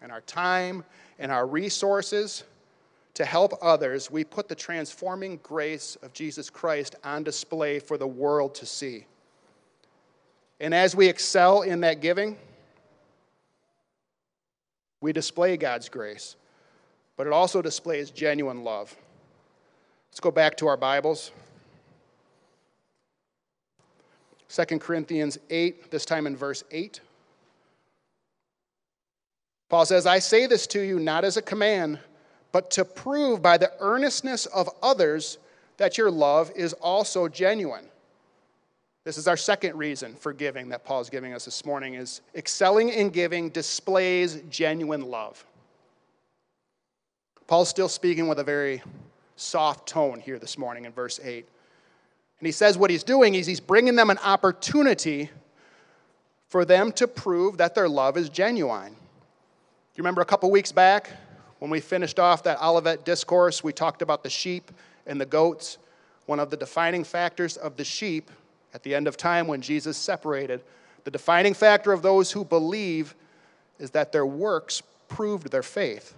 and 0.00 0.12
our 0.12 0.20
time 0.22 0.84
and 1.18 1.32
our 1.32 1.46
resources 1.46 2.44
to 3.14 3.24
help 3.24 3.52
others, 3.60 4.10
we 4.10 4.24
put 4.24 4.48
the 4.48 4.54
transforming 4.54 5.38
grace 5.42 5.96
of 6.02 6.12
Jesus 6.12 6.48
Christ 6.48 6.96
on 7.04 7.22
display 7.22 7.78
for 7.78 7.98
the 7.98 8.06
world 8.06 8.54
to 8.56 8.66
see. 8.66 9.06
And 10.60 10.74
as 10.74 10.96
we 10.96 11.08
excel 11.08 11.62
in 11.62 11.80
that 11.80 12.00
giving, 12.00 12.38
we 15.00 15.12
display 15.12 15.56
God's 15.56 15.88
grace, 15.88 16.36
but 17.16 17.26
it 17.26 17.32
also 17.32 17.60
displays 17.60 18.10
genuine 18.10 18.64
love. 18.64 18.94
Let's 20.10 20.20
go 20.20 20.30
back 20.30 20.56
to 20.58 20.66
our 20.66 20.76
Bibles. 20.76 21.32
2 24.48 24.78
Corinthians 24.78 25.38
8, 25.50 25.90
this 25.90 26.04
time 26.04 26.26
in 26.26 26.36
verse 26.36 26.62
8. 26.70 27.00
Paul 29.68 29.86
says, 29.86 30.06
I 30.06 30.18
say 30.18 30.46
this 30.46 30.66
to 30.68 30.80
you 30.82 30.98
not 30.98 31.24
as 31.24 31.38
a 31.38 31.42
command 31.42 31.98
but 32.52 32.70
to 32.72 32.84
prove 32.84 33.42
by 33.42 33.56
the 33.56 33.72
earnestness 33.80 34.46
of 34.46 34.68
others 34.82 35.38
that 35.78 35.98
your 35.98 36.10
love 36.10 36.52
is 36.54 36.74
also 36.74 37.26
genuine. 37.26 37.86
This 39.04 39.18
is 39.18 39.26
our 39.26 39.36
second 39.36 39.76
reason 39.76 40.14
for 40.14 40.32
giving 40.32 40.68
that 40.68 40.84
Paul's 40.84 41.10
giving 41.10 41.34
us 41.34 41.44
this 41.44 41.64
morning 41.64 41.94
is 41.94 42.20
excelling 42.36 42.90
in 42.90 43.10
giving 43.10 43.48
displays 43.48 44.40
genuine 44.48 45.10
love. 45.10 45.44
Paul's 47.48 47.68
still 47.68 47.88
speaking 47.88 48.28
with 48.28 48.38
a 48.38 48.44
very 48.44 48.80
soft 49.34 49.88
tone 49.88 50.20
here 50.20 50.38
this 50.38 50.56
morning 50.56 50.84
in 50.84 50.92
verse 50.92 51.18
8. 51.22 51.44
And 52.38 52.46
he 52.46 52.52
says 52.52 52.78
what 52.78 52.90
he's 52.90 53.02
doing 53.02 53.34
is 53.34 53.46
he's 53.46 53.60
bringing 53.60 53.96
them 53.96 54.10
an 54.10 54.18
opportunity 54.18 55.30
for 56.48 56.64
them 56.64 56.92
to 56.92 57.08
prove 57.08 57.58
that 57.58 57.74
their 57.74 57.88
love 57.88 58.16
is 58.16 58.28
genuine. 58.28 58.92
Do 58.92 58.96
you 59.96 60.02
remember 60.02 60.20
a 60.20 60.26
couple 60.26 60.50
weeks 60.50 60.70
back 60.70 61.10
when 61.62 61.70
we 61.70 61.78
finished 61.78 62.18
off 62.18 62.42
that 62.42 62.60
Olivet 62.60 63.04
discourse, 63.04 63.62
we 63.62 63.72
talked 63.72 64.02
about 64.02 64.24
the 64.24 64.28
sheep 64.28 64.72
and 65.06 65.20
the 65.20 65.24
goats. 65.24 65.78
One 66.26 66.40
of 66.40 66.50
the 66.50 66.56
defining 66.56 67.04
factors 67.04 67.56
of 67.56 67.76
the 67.76 67.84
sheep 67.84 68.32
at 68.74 68.82
the 68.82 68.96
end 68.96 69.06
of 69.06 69.16
time 69.16 69.46
when 69.46 69.62
Jesus 69.62 69.96
separated, 69.96 70.60
the 71.04 71.12
defining 71.12 71.54
factor 71.54 71.92
of 71.92 72.02
those 72.02 72.32
who 72.32 72.44
believe 72.44 73.14
is 73.78 73.92
that 73.92 74.10
their 74.10 74.26
works 74.26 74.82
proved 75.06 75.52
their 75.52 75.62
faith. 75.62 76.14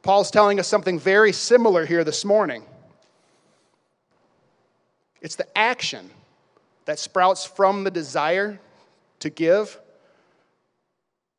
Paul's 0.00 0.30
telling 0.30 0.58
us 0.58 0.66
something 0.66 0.98
very 0.98 1.32
similar 1.32 1.84
here 1.84 2.02
this 2.02 2.24
morning. 2.24 2.62
It's 5.20 5.36
the 5.36 5.58
action 5.58 6.08
that 6.86 6.98
sprouts 6.98 7.44
from 7.44 7.84
the 7.84 7.90
desire 7.90 8.58
to 9.18 9.28
give 9.28 9.78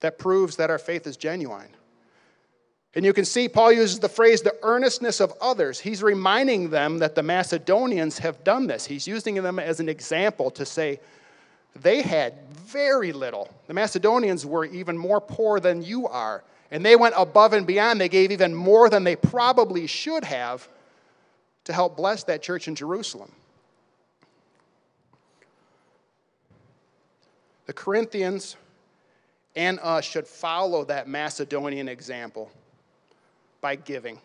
that 0.01 0.19
proves 0.19 0.57
that 0.57 0.69
our 0.69 0.77
faith 0.77 1.07
is 1.07 1.17
genuine. 1.17 1.69
And 2.97 3.05
you 3.05 3.13
can 3.13 3.25
see 3.25 3.47
Paul 3.47 3.71
uses 3.73 3.99
the 3.99 4.09
phrase 4.09 4.41
the 4.41 4.57
earnestness 4.63 5.19
of 5.19 5.31
others. 5.39 5.79
He's 5.79 6.01
reminding 6.01 6.71
them 6.71 6.97
that 6.97 7.13
the 7.13 7.21
Macedonians 7.21 8.17
have 8.17 8.43
done 8.43 8.65
this. 8.65 8.87
He's 8.87 9.07
using 9.07 9.35
them 9.35 9.59
as 9.59 9.79
an 9.79 9.87
example 9.87 10.49
to 10.49 10.65
say 10.65 10.99
they 11.75 12.01
had 12.01 12.33
very 12.53 13.11
little. 13.11 13.53
The 13.67 13.75
Macedonians 13.75 14.47
were 14.47 14.65
even 14.65 14.97
more 14.97 15.21
poor 15.21 15.59
than 15.59 15.83
you 15.83 16.07
are. 16.07 16.43
And 16.71 16.83
they 16.83 16.95
went 16.95 17.13
above 17.15 17.53
and 17.53 17.67
beyond. 17.67 18.01
They 18.01 18.09
gave 18.09 18.31
even 18.31 18.55
more 18.55 18.89
than 18.89 19.03
they 19.03 19.15
probably 19.15 19.85
should 19.85 20.23
have 20.23 20.67
to 21.65 21.73
help 21.73 21.97
bless 21.97 22.23
that 22.23 22.41
church 22.41 22.67
in 22.67 22.73
Jerusalem. 22.73 23.31
The 27.67 27.73
Corinthians 27.73 28.55
and 29.55 29.77
us 29.83 30.03
should 30.03 30.25
follow 30.25 30.83
that 30.85 31.07
Macedonian 31.07 31.87
example 31.87 32.51
by 33.67 33.75
giving. 33.75 34.17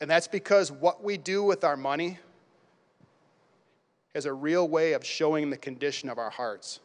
And 0.00 0.08
that's 0.08 0.28
because 0.28 0.70
what 0.70 1.02
we 1.02 1.16
do 1.16 1.42
with 1.42 1.64
our 1.64 1.76
money 1.76 2.20
is 4.14 4.24
a 4.24 4.32
real 4.32 4.68
way 4.68 4.92
of 4.92 5.04
showing 5.04 5.50
the 5.50 5.56
condition 5.56 6.08
of 6.08 6.18
our 6.18 6.30
hearts. 6.30 6.78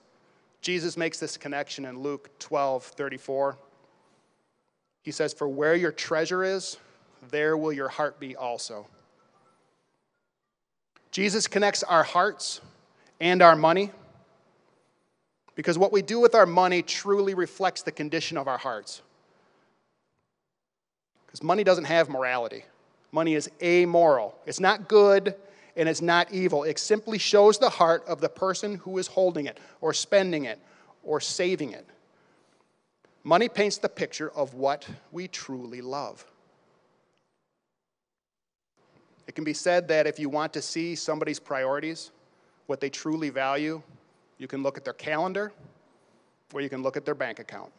Jesus 0.59 0.97
makes 0.97 1.19
this 1.19 1.37
connection 1.37 1.85
in 1.85 1.99
Luke 1.99 2.31
12 2.39 2.83
34. 2.83 3.59
He 5.03 5.11
says, 5.11 5.35
For 5.35 5.47
where 5.47 5.75
your 5.75 5.91
treasure 5.91 6.43
is, 6.43 6.77
there 7.29 7.55
will 7.55 7.71
your 7.71 7.89
heart 7.89 8.19
be 8.19 8.35
also. 8.35 8.87
Jesus 11.11 11.45
connects 11.45 11.83
our 11.83 12.03
hearts 12.03 12.59
and 13.19 13.43
our 13.43 13.55
money 13.55 13.91
because 15.53 15.77
what 15.77 15.91
we 15.91 16.01
do 16.01 16.19
with 16.19 16.33
our 16.33 16.47
money 16.47 16.81
truly 16.81 17.35
reflects 17.35 17.83
the 17.83 17.91
condition 17.91 18.35
of 18.35 18.47
our 18.47 18.57
hearts. 18.57 19.03
Because 21.33 21.43
money 21.43 21.63
doesn't 21.63 21.85
have 21.85 22.09
morality. 22.09 22.63
Money 23.11 23.33
is 23.33 23.49
amoral. 23.61 24.35
It's 24.45 24.59
not 24.59 24.87
good 24.87 25.33
and 25.75 25.89
it's 25.89 26.01
not 26.01 26.31
evil. 26.31 26.63
It 26.63 26.77
simply 26.77 27.17
shows 27.17 27.57
the 27.57 27.71
heart 27.71 28.05
of 28.07 28.21
the 28.21 28.29
person 28.29 28.75
who 28.75 28.99
is 28.99 29.07
holding 29.07 29.47
it 29.47 29.59
or 29.81 29.93
spending 29.93 30.45
it 30.45 30.59
or 31.03 31.19
saving 31.19 31.71
it. 31.71 31.87
Money 33.23 33.49
paints 33.49 33.79
the 33.79 33.89
picture 33.89 34.29
of 34.35 34.53
what 34.53 34.87
we 35.11 35.27
truly 35.27 35.81
love. 35.81 36.23
It 39.25 39.33
can 39.33 39.43
be 39.43 39.53
said 39.53 39.87
that 39.87 40.05
if 40.05 40.19
you 40.19 40.29
want 40.29 40.53
to 40.53 40.61
see 40.61 40.93
somebody's 40.93 41.39
priorities, 41.39 42.11
what 42.67 42.79
they 42.79 42.91
truly 42.91 43.31
value, 43.31 43.81
you 44.37 44.47
can 44.47 44.61
look 44.61 44.77
at 44.77 44.83
their 44.83 44.93
calendar 44.93 45.51
or 46.53 46.61
you 46.61 46.69
can 46.69 46.83
look 46.83 46.95
at 46.95 47.05
their 47.05 47.15
bank 47.15 47.39
account. 47.39 47.71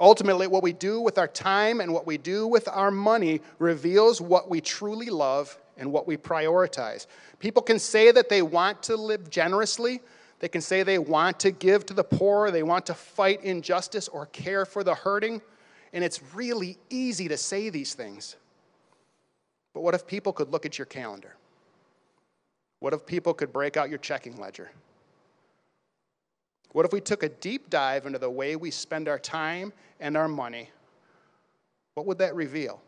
Ultimately, 0.00 0.46
what 0.46 0.62
we 0.62 0.72
do 0.72 0.98
with 0.98 1.18
our 1.18 1.28
time 1.28 1.82
and 1.82 1.92
what 1.92 2.06
we 2.06 2.16
do 2.16 2.46
with 2.46 2.66
our 2.68 2.90
money 2.90 3.42
reveals 3.58 4.18
what 4.18 4.48
we 4.48 4.62
truly 4.62 5.10
love 5.10 5.58
and 5.76 5.92
what 5.92 6.06
we 6.06 6.16
prioritize. 6.16 7.06
People 7.38 7.62
can 7.62 7.78
say 7.78 8.10
that 8.10 8.30
they 8.30 8.40
want 8.40 8.82
to 8.84 8.96
live 8.96 9.28
generously, 9.28 10.00
they 10.38 10.48
can 10.48 10.62
say 10.62 10.82
they 10.82 10.98
want 10.98 11.38
to 11.40 11.50
give 11.50 11.84
to 11.86 11.94
the 11.94 12.02
poor, 12.02 12.50
they 12.50 12.62
want 12.62 12.86
to 12.86 12.94
fight 12.94 13.44
injustice 13.44 14.08
or 14.08 14.24
care 14.26 14.64
for 14.64 14.82
the 14.82 14.94
hurting, 14.94 15.42
and 15.92 16.02
it's 16.02 16.22
really 16.34 16.78
easy 16.88 17.28
to 17.28 17.36
say 17.36 17.68
these 17.68 17.92
things. 17.92 18.36
But 19.74 19.82
what 19.82 19.94
if 19.94 20.06
people 20.06 20.32
could 20.32 20.50
look 20.50 20.64
at 20.64 20.78
your 20.78 20.86
calendar? 20.86 21.36
What 22.78 22.94
if 22.94 23.04
people 23.04 23.34
could 23.34 23.52
break 23.52 23.76
out 23.76 23.90
your 23.90 23.98
checking 23.98 24.38
ledger? 24.38 24.70
What 26.72 26.86
if 26.86 26.92
we 26.92 27.00
took 27.00 27.22
a 27.22 27.28
deep 27.28 27.68
dive 27.68 28.06
into 28.06 28.18
the 28.18 28.30
way 28.30 28.56
we 28.56 28.70
spend 28.70 29.08
our 29.08 29.18
time 29.18 29.72
and 30.00 30.16
our 30.16 30.28
money? 30.28 30.70
What 31.94 32.06
would 32.06 32.18
that 32.18 32.34
reveal? 32.34 32.80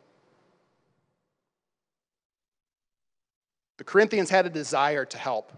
The 3.79 3.85
Corinthians 3.85 4.31
had 4.31 4.47
a 4.47 4.51
desire 4.51 5.05
to 5.05 5.19
help. 5.19 5.53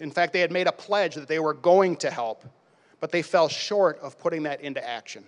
In 0.00 0.10
fact, 0.10 0.32
they 0.32 0.40
had 0.40 0.52
made 0.52 0.66
a 0.66 0.72
pledge 0.72 1.14
that 1.14 1.28
they 1.28 1.38
were 1.38 1.54
going 1.54 1.96
to 1.98 2.10
help, 2.10 2.44
but 3.00 3.12
they 3.12 3.22
fell 3.22 3.48
short 3.48 3.98
of 4.00 4.18
putting 4.18 4.42
that 4.42 4.60
into 4.60 4.86
action. 4.86 5.24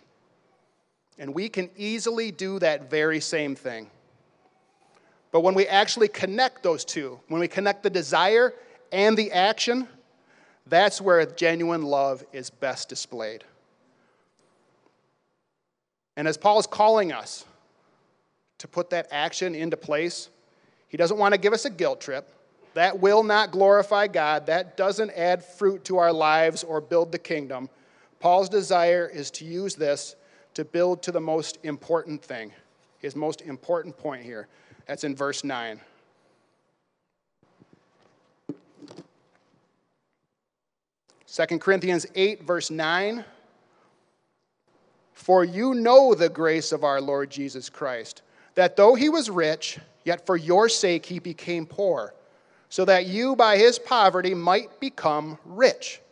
And 1.19 1.35
we 1.35 1.49
can 1.49 1.71
easily 1.77 2.31
do 2.31 2.59
that 2.59 2.91
very 2.91 3.21
same 3.21 3.55
thing. 3.55 3.91
But 5.31 5.41
when 5.41 5.55
we 5.55 5.67
actually 5.67 6.09
connect 6.09 6.63
those 6.63 6.85
two, 6.85 7.21
when 7.29 7.41
we 7.41 7.49
connect 7.49 7.83
the 7.83 7.91
desire 7.91 8.55
and 8.93 9.17
the 9.17 9.33
action, 9.33 9.89
that's 10.67 11.01
where 11.01 11.25
genuine 11.27 11.83
love 11.83 12.25
is 12.33 12.51
best 12.51 12.89
displayed. 12.89 13.45
And 16.16 16.26
as 16.26 16.37
Paul 16.37 16.58
is 16.58 16.66
calling 16.66 17.12
us 17.12 17.44
to 18.58 18.68
put 18.68 18.90
that 18.90 19.08
action 19.11 19.54
into 19.54 19.76
place, 19.76 20.30
he 20.88 20.96
doesn't 20.96 21.18
want 21.18 21.35
to 21.35 21.38
give 21.38 21.52
us 21.52 21.64
a 21.64 21.70
guilt 21.70 22.00
trip. 22.00 22.32
That 22.75 23.00
will 23.00 23.23
not 23.23 23.52
glorify 23.52 24.06
God. 24.06 24.46
That 24.46 24.76
doesn't 24.76 25.11
add 25.11 25.44
fruit 25.44 25.85
to 25.85 25.99
our 25.99 26.12
lives 26.12 26.62
or 26.62 26.80
build 26.80 27.12
the 27.12 27.18
kingdom. 27.18 27.68
Paul's 28.20 28.49
desire 28.49 29.11
is 29.12 29.30
to 29.32 29.44
use 29.44 29.75
this 29.75 30.16
to 30.54 30.64
build 30.64 31.02
to 31.02 31.12
the 31.12 31.20
most 31.20 31.58
important 31.62 32.23
thing, 32.23 32.50
his 32.99 33.14
most 33.14 33.42
important 33.42 33.96
point 33.96 34.25
here. 34.25 34.49
That's 34.87 35.04
in 35.04 35.14
verse 35.14 35.44
9. 35.44 35.80
Second 41.26 41.61
Corinthians 41.61 42.06
8, 42.14 42.42
verse 42.44 42.70
9. 42.70 43.25
For 45.16 45.44
you 45.44 45.73
know 45.73 46.14
the 46.14 46.28
grace 46.28 46.73
of 46.73 46.85
our 46.85 47.00
Lord 47.00 47.30
Jesus 47.30 47.70
Christ, 47.70 48.20
that 48.54 48.76
though 48.76 48.94
he 48.94 49.08
was 49.08 49.30
rich, 49.30 49.78
yet 50.04 50.26
for 50.26 50.37
your 50.37 50.68
sake 50.68 51.06
he 51.06 51.18
became 51.18 51.64
poor, 51.64 52.14
so 52.68 52.85
that 52.85 53.06
you 53.06 53.35
by 53.35 53.56
his 53.56 53.78
poverty 53.78 54.35
might 54.35 54.78
become 54.78 55.38
rich. 55.46 56.02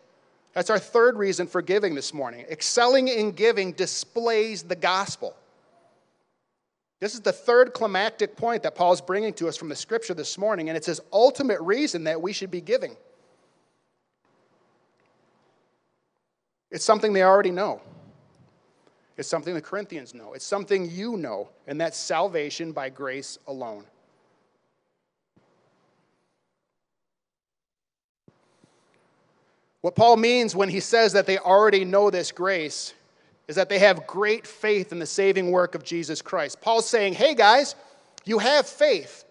That's 0.54 0.70
our 0.70 0.78
third 0.78 1.18
reason 1.18 1.46
for 1.46 1.60
giving 1.60 1.94
this 1.94 2.14
morning. 2.14 2.46
Excelling 2.50 3.08
in 3.08 3.32
giving 3.32 3.72
displays 3.72 4.62
the 4.62 4.74
gospel. 4.74 5.36
This 6.98 7.12
is 7.12 7.20
the 7.20 7.30
third 7.30 7.74
climactic 7.74 8.36
point 8.36 8.62
that 8.62 8.74
Paul 8.74 8.94
is 8.94 9.02
bringing 9.02 9.34
to 9.34 9.48
us 9.48 9.58
from 9.58 9.68
the 9.68 9.76
scripture 9.76 10.14
this 10.14 10.38
morning, 10.38 10.70
and 10.70 10.78
it's 10.78 10.86
his 10.86 11.02
ultimate 11.12 11.60
reason 11.60 12.04
that 12.04 12.22
we 12.22 12.32
should 12.32 12.50
be 12.50 12.62
giving. 12.62 12.96
It's 16.70 16.86
something 16.86 17.12
they 17.12 17.22
already 17.22 17.50
know. 17.50 17.82
It's 19.16 19.28
something 19.28 19.54
the 19.54 19.60
Corinthians 19.60 20.14
know. 20.14 20.32
It's 20.32 20.44
something 20.44 20.90
you 20.90 21.16
know, 21.16 21.48
and 21.66 21.80
that's 21.80 21.96
salvation 21.96 22.72
by 22.72 22.88
grace 22.88 23.38
alone. 23.46 23.84
What 29.82 29.94
Paul 29.94 30.16
means 30.16 30.56
when 30.56 30.68
he 30.68 30.80
says 30.80 31.12
that 31.12 31.26
they 31.26 31.38
already 31.38 31.84
know 31.84 32.10
this 32.10 32.32
grace 32.32 32.94
is 33.46 33.56
that 33.56 33.68
they 33.68 33.78
have 33.78 34.06
great 34.06 34.46
faith 34.46 34.92
in 34.92 34.98
the 34.98 35.06
saving 35.06 35.50
work 35.50 35.74
of 35.74 35.84
Jesus 35.84 36.22
Christ. 36.22 36.60
Paul's 36.60 36.88
saying, 36.88 37.12
hey 37.12 37.34
guys, 37.34 37.74
you 38.24 38.38
have 38.38 38.66
faith. 38.66 39.24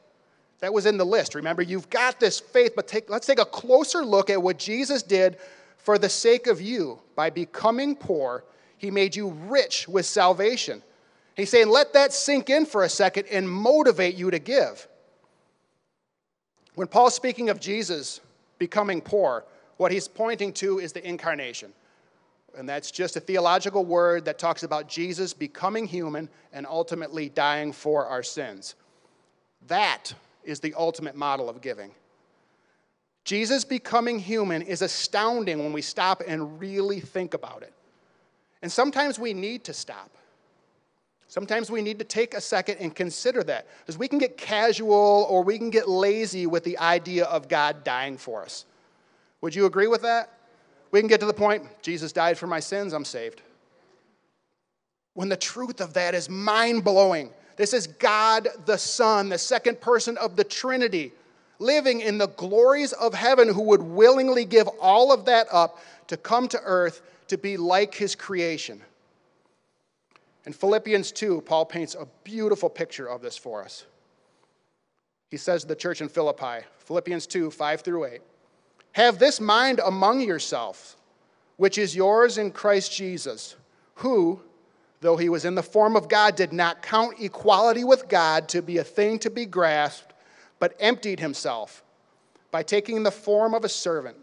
That 0.60 0.72
was 0.72 0.86
in 0.86 0.98
the 0.98 1.06
list. 1.06 1.36
Remember, 1.36 1.62
you've 1.62 1.90
got 1.90 2.20
this 2.20 2.40
faith, 2.40 2.74
but 2.76 2.88
take, 2.88 3.10
let's 3.10 3.28
take 3.28 3.40
a 3.40 3.46
closer 3.46 4.06
look 4.06 4.30
at 4.30 4.42
what 4.42 4.58
Jesus 4.58 5.04
did 5.04 5.38
for 5.78 5.98
the 5.98 6.08
sake 6.08 6.48
of 6.48 6.62
you 6.62 7.00
by 7.16 7.30
becoming 7.30 7.96
poor 7.96 8.46
he 8.84 8.92
made 8.92 9.16
you 9.16 9.30
rich 9.48 9.88
with 9.88 10.06
salvation. 10.06 10.84
He's 11.38 11.50
saying, 11.50 11.70
let 11.70 11.94
that 11.94 12.12
sink 12.12 12.50
in 12.50 12.66
for 12.66 12.84
a 12.84 12.90
second 12.90 13.28
and 13.32 13.50
motivate 13.50 14.16
you 14.16 14.30
to 14.30 14.40
give. 14.40 14.90
When 16.76 16.88
Paul's 16.90 17.16
speaking 17.16 17.50
of 17.50 17.62
Jesus 17.62 18.20
becoming 18.60 19.00
poor, 19.00 19.46
what 19.78 19.94
he's 19.94 20.10
pointing 20.10 20.52
to 20.54 20.80
is 20.80 20.92
the 20.92 21.08
incarnation. 21.08 21.72
And 22.58 22.68
that's 22.68 22.92
just 22.92 23.16
a 23.16 23.22
theological 23.22 23.86
word 23.86 24.26
that 24.26 24.38
talks 24.38 24.64
about 24.64 24.90
Jesus 24.90 25.34
becoming 25.34 25.86
human 25.86 26.28
and 26.52 26.68
ultimately 26.68 27.30
dying 27.30 27.72
for 27.72 28.06
our 28.06 28.22
sins. 28.22 28.76
That 29.68 30.14
is 30.44 30.60
the 30.60 30.74
ultimate 30.78 31.16
model 31.16 31.48
of 31.48 31.62
giving. 31.62 31.92
Jesus 33.24 33.64
becoming 33.64 34.20
human 34.20 34.62
is 34.62 34.82
astounding 34.82 35.60
when 35.60 35.72
we 35.72 35.82
stop 35.82 36.22
and 36.28 36.60
really 36.60 37.00
think 37.00 37.34
about 37.34 37.64
it. 37.64 37.74
And 38.64 38.72
sometimes 38.72 39.20
we 39.20 39.34
need 39.34 39.66
to 39.66 39.74
stop. 39.74 40.10
Sometimes 41.28 41.70
we 41.70 41.82
need 41.82 42.00
to 42.00 42.06
take 42.06 42.34
a 42.34 42.40
second 42.40 42.78
and 42.80 42.96
consider 42.96 43.44
that. 43.44 43.68
Because 43.80 43.98
we 43.98 44.08
can 44.08 44.20
get 44.20 44.38
casual 44.38 45.28
or 45.30 45.44
we 45.44 45.58
can 45.58 45.70
get 45.70 45.90
lazy 45.90 46.48
with 46.48 46.64
the 46.64 46.78
idea 46.78 47.26
of 47.26 47.50
God 47.50 47.84
dying 47.84 48.18
for 48.18 48.42
us. 48.42 48.66
Would 49.42 49.54
you 49.54 49.66
agree 49.66 49.88
with 49.88 50.04
that? 50.04 50.32
We 50.92 51.02
can 51.02 51.10
get 51.10 51.20
to 51.20 51.26
the 51.26 51.34
point 51.34 51.64
Jesus 51.82 52.14
died 52.14 52.38
for 52.38 52.48
my 52.48 52.62
sins, 52.62 52.94
I'm 52.94 53.04
saved. 53.04 53.42
When 55.14 55.28
the 55.28 55.36
truth 55.36 55.82
of 55.82 55.94
that 55.96 56.16
is 56.16 56.30
mind 56.30 56.86
blowing. 56.86 57.32
This 57.58 57.74
is 57.74 57.88
God 57.88 58.48
the 58.66 58.78
Son, 58.78 59.28
the 59.28 59.38
second 59.38 59.82
person 59.82 60.18
of 60.18 60.38
the 60.38 60.44
Trinity, 60.44 61.12
living 61.60 62.00
in 62.00 62.18
the 62.18 62.30
glories 62.30 62.94
of 62.94 63.14
heaven, 63.14 63.54
who 63.54 63.64
would 63.64 63.82
willingly 63.82 64.46
give 64.46 64.70
all 64.80 65.12
of 65.12 65.26
that 65.26 65.48
up 65.52 65.80
to 66.08 66.16
come 66.16 66.48
to 66.48 66.62
earth 66.64 67.02
to 67.28 67.38
be 67.38 67.58
like 67.58 67.96
his 67.96 68.16
creation. 68.16 68.82
In 70.46 70.54
Philippians 70.54 71.12
2, 71.12 71.42
Paul 71.42 71.66
paints 71.66 71.96
a 71.96 72.08
beautiful 72.24 72.70
picture 72.70 73.08
of 73.08 73.22
this 73.22 73.38
for 73.38 73.64
us. 73.64 73.86
He 75.30 75.38
says 75.38 75.62
to 75.62 75.68
the 75.68 75.76
church 75.76 76.02
in 76.02 76.10
Philippi, 76.10 76.66
Philippians 76.80 77.28
2, 77.28 77.50
5 77.50 77.82
through 77.82 78.06
8, 78.06 78.22
Have 78.94 79.20
this 79.20 79.40
mind 79.40 79.80
among 79.84 80.22
yourselves, 80.22 80.96
which 81.58 81.78
is 81.78 81.96
yours 81.96 82.38
in 82.38 82.52
Christ 82.52 82.96
Jesus, 82.96 83.56
who, 83.96 84.42
though 85.02 85.18
he 85.18 85.30
was 85.30 85.46
in 85.46 85.56
the 85.56 85.64
form 85.64 85.96
of 85.96 86.10
God, 86.10 86.36
did 86.36 86.52
not 86.52 86.82
count 86.82 87.20
equality 87.20 87.84
with 87.84 88.10
God 88.10 88.50
to 88.50 88.62
be 88.62 88.78
a 88.78 88.84
thing 88.84 89.18
to 89.20 89.30
be 89.30 89.46
grasped, 89.46 90.14
but 90.60 90.76
emptied 90.80 91.20
himself 91.20 91.84
by 92.52 92.62
taking 92.62 93.04
the 93.04 93.12
form 93.12 93.54
of 93.54 93.64
a 93.64 93.70
servant 93.70 94.18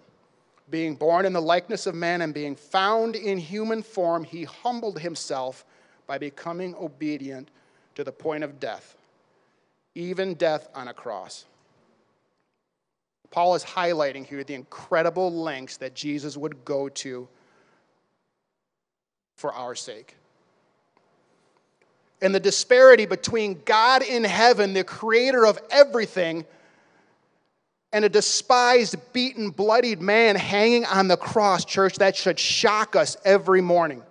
being 0.71 0.95
born 0.95 1.27
in 1.27 1.33
the 1.33 1.43
likeness 1.43 1.87
of 1.87 1.95
man 1.95 2.23
and 2.23 2.33
being 2.33 2.55
found 2.55 3.17
in 3.17 3.39
human 3.39 3.83
form, 3.83 4.25
he 4.25 4.45
humbled 4.45 5.01
himself 5.01 5.65
by 6.07 6.19
becoming 6.19 6.75
obedient 6.77 7.51
to 7.95 8.05
the 8.05 8.13
point 8.13 8.45
of 8.45 8.61
death, 8.61 8.97
even 9.95 10.35
death 10.35 10.69
on 10.75 10.89
a 10.89 10.95
cross. 10.95 11.45
Paul 13.31 13.55
is 13.55 13.65
highlighting 13.65 14.27
here 14.27 14.43
the 14.43 14.55
incredible 14.55 15.33
lengths 15.33 15.77
that 15.79 15.95
Jesus 15.95 16.37
would 16.37 16.65
go 16.65 16.89
to 16.89 17.29
for 19.37 19.53
our 19.53 19.75
sake. 19.75 20.17
And 22.21 22.35
the 22.35 22.41
disparity 22.41 23.07
between 23.07 23.63
God 23.65 24.03
in 24.03 24.25
heaven, 24.25 24.75
the 24.75 24.85
creator 24.85 25.47
of 25.47 25.59
everything, 25.71 26.45
and 27.93 28.05
a 28.05 28.09
despised, 28.09 28.97
beaten, 29.13 29.51
bloodied 29.51 30.01
man 30.01 30.37
hanging 30.37 30.85
on 30.85 31.09
the 31.09 31.17
cross, 31.17 31.65
church, 31.65 31.97
that 31.97 32.17
should 32.17 32.39
shock 32.39 32.95
us 32.95 33.17
every 33.25 33.61
morning. 33.61 34.03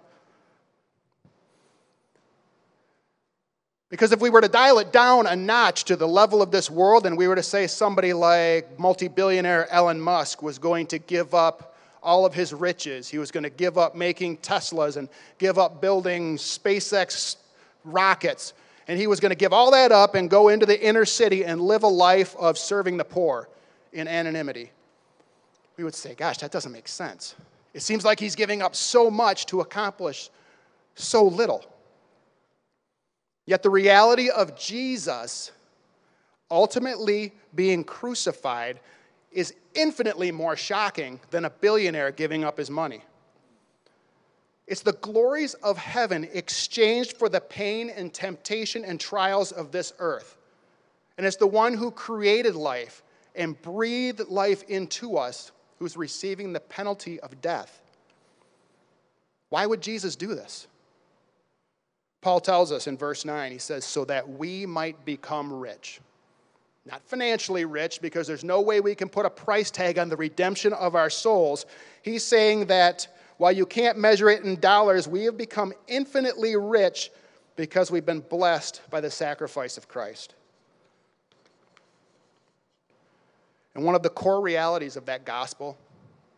Because 3.90 4.12
if 4.12 4.20
we 4.20 4.30
were 4.30 4.42
to 4.42 4.50
dial 4.50 4.78
it 4.80 4.92
down 4.92 5.26
a 5.26 5.36
notch 5.36 5.86
to 5.86 5.96
the 5.96 6.08
level 6.08 6.42
of 6.42 6.52
this 6.52 6.70
world, 6.70 7.06
and 7.06 7.18
we 7.18 7.28
were 7.28 7.36
to 7.36 7.44
say 7.44 7.66
somebody 7.66 8.14
like 8.14 8.78
multi 8.78 9.08
billionaire 9.08 9.68
Elon 9.72 10.00
Musk 10.00 10.44
was 10.44 10.60
going 10.60 10.86
to 10.88 11.00
give 11.00 11.34
up 11.34 11.76
all 12.04 12.26
of 12.26 12.34
his 12.34 12.54
riches, 12.54 13.10
he 13.10 13.18
was 13.18 13.30
going 13.32 13.44
to 13.44 13.50
give 13.50 13.78
up 13.78 13.94
making 13.94 14.38
Teslas 14.38 14.96
and 14.96 15.10
give 15.38 15.58
up 15.58 15.82
building 15.82 16.38
SpaceX 16.38 17.36
rockets, 17.84 18.54
and 18.88 18.98
he 18.98 19.08
was 19.08 19.20
going 19.20 19.32
to 19.32 19.36
give 19.36 19.52
all 19.52 19.72
that 19.72 19.92
up 19.92 20.16
and 20.16 20.30
go 20.30 20.48
into 20.48 20.66
the 20.66 20.82
inner 20.82 21.04
city 21.04 21.44
and 21.44 21.60
live 21.60 21.84
a 21.84 21.88
life 21.88 22.36
of 22.38 22.58
serving 22.58 22.96
the 22.96 23.04
poor 23.04 23.50
in 23.94 24.08
anonymity, 24.08 24.72
we 25.78 25.84
would 25.84 25.96
say, 25.96 26.14
gosh, 26.14 26.38
that 26.40 26.52
doesn't 26.52 26.72
make 26.72 26.88
sense. 26.88 27.36
It 27.74 27.82
seems 27.82 28.04
like 28.04 28.20
he's 28.20 28.36
giving 28.36 28.62
up 28.62 28.76
so 28.76 29.10
much 29.10 29.46
to 29.48 29.62
accomplish 29.62 30.30
so 30.96 31.24
little. 31.24 31.64
Yet 33.46 33.64
the 33.64 33.70
reality 33.70 34.30
of 34.30 34.58
Jesus 34.58 35.52
ultimately 36.52 37.34
being 37.56 37.84
crucified 37.84 38.80
is 39.32 39.54
infinitely 39.76 40.32
more 40.32 40.56
shocking 40.56 41.20
than 41.30 41.46
a 41.46 41.50
billionaire 41.50 42.12
giving 42.12 42.44
up 42.44 42.58
his 42.58 42.70
money. 42.70 43.04
It's 44.68 44.82
the 44.82 44.94
glories 44.94 45.56
of 45.56 45.78
heaven 45.78 46.28
exchanged 46.34 47.18
for 47.18 47.30
the 47.30 47.42
pain 47.42 47.90
and 47.90 48.14
temptation 48.14 48.86
and 48.86 49.00
trials 49.00 49.52
of 49.52 49.72
this 49.72 49.94
earth. 50.00 50.38
And 51.18 51.26
it's 51.26 51.38
the 51.38 51.48
one 51.48 51.74
who 51.74 51.92
created 51.92 52.56
life 52.56 53.04
and 53.36 53.60
breathed 53.62 54.28
life 54.30 54.64
into 54.64 55.18
us 55.18 55.52
who's 55.80 55.96
receiving 55.96 56.54
the 56.54 56.60
penalty 56.60 57.20
of 57.22 57.42
death. 57.42 57.82
Why 59.50 59.66
would 59.66 59.82
Jesus 59.82 60.16
do 60.16 60.36
this? 60.36 60.68
Paul 62.22 62.40
tells 62.40 62.72
us 62.72 62.88
in 62.88 62.98
verse 62.98 63.24
9, 63.24 63.52
he 63.52 63.58
says, 63.58 63.86
so 63.86 64.04
that 64.06 64.28
we 64.28 64.66
might 64.66 65.06
become 65.06 65.54
rich. 65.54 66.02
Not 66.86 67.02
financially 67.06 67.66
rich, 67.66 68.02
because 68.02 68.28
there's 68.28 68.44
no 68.44 68.62
way 68.62 68.82
we 68.82 68.96
can 68.96 69.10
put 69.10 69.26
a 69.26 69.30
price 69.30 69.72
tag 69.72 69.98
on 69.98 70.10
the 70.10 70.18
redemption 70.18 70.74
of 70.74 70.96
our 70.96 71.10
souls. 71.10 71.66
He's 72.02 72.24
saying 72.24 72.66
that 72.66 73.08
while 73.38 73.52
you 73.52 73.66
can't 73.66 73.98
measure 73.98 74.30
it 74.30 74.44
in 74.44 74.60
dollars, 74.60 75.08
we 75.08 75.24
have 75.24 75.38
become 75.38 75.74
infinitely 75.88 76.58
rich 76.58 77.10
because 77.56 77.90
we've 77.90 78.06
been 78.06 78.22
blessed 78.22 78.82
by 78.90 79.02
the 79.02 79.12
sacrifice 79.12 79.78
of 79.78 79.88
Christ. 79.88 80.36
And 83.80 83.86
one 83.86 83.96
of 83.96 84.04
the 84.04 84.10
core 84.10 84.42
realities 84.42 84.98
of 84.98 85.06
that 85.06 85.24
gospel, 85.24 85.78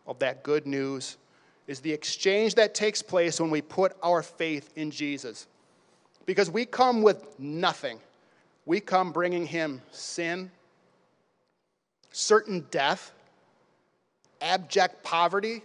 of 0.06 0.16
that 0.20 0.44
good 0.44 0.64
news, 0.64 1.16
is 1.66 1.80
the 1.80 1.90
exchange 1.90 2.54
that 2.54 2.72
takes 2.72 3.02
place 3.02 3.40
when 3.40 3.50
we 3.50 3.60
put 3.60 3.96
our 4.00 4.22
faith 4.22 4.70
in 4.76 4.92
Jesus. 4.92 5.48
Because 6.24 6.48
we 6.48 6.64
come 6.64 7.02
with 7.02 7.40
nothing. 7.40 7.98
We 8.64 8.78
come 8.78 9.10
bringing 9.10 9.44
him 9.44 9.82
sin, 9.90 10.52
certain 12.12 12.64
death, 12.70 13.10
abject 14.40 15.02
poverty, 15.02 15.62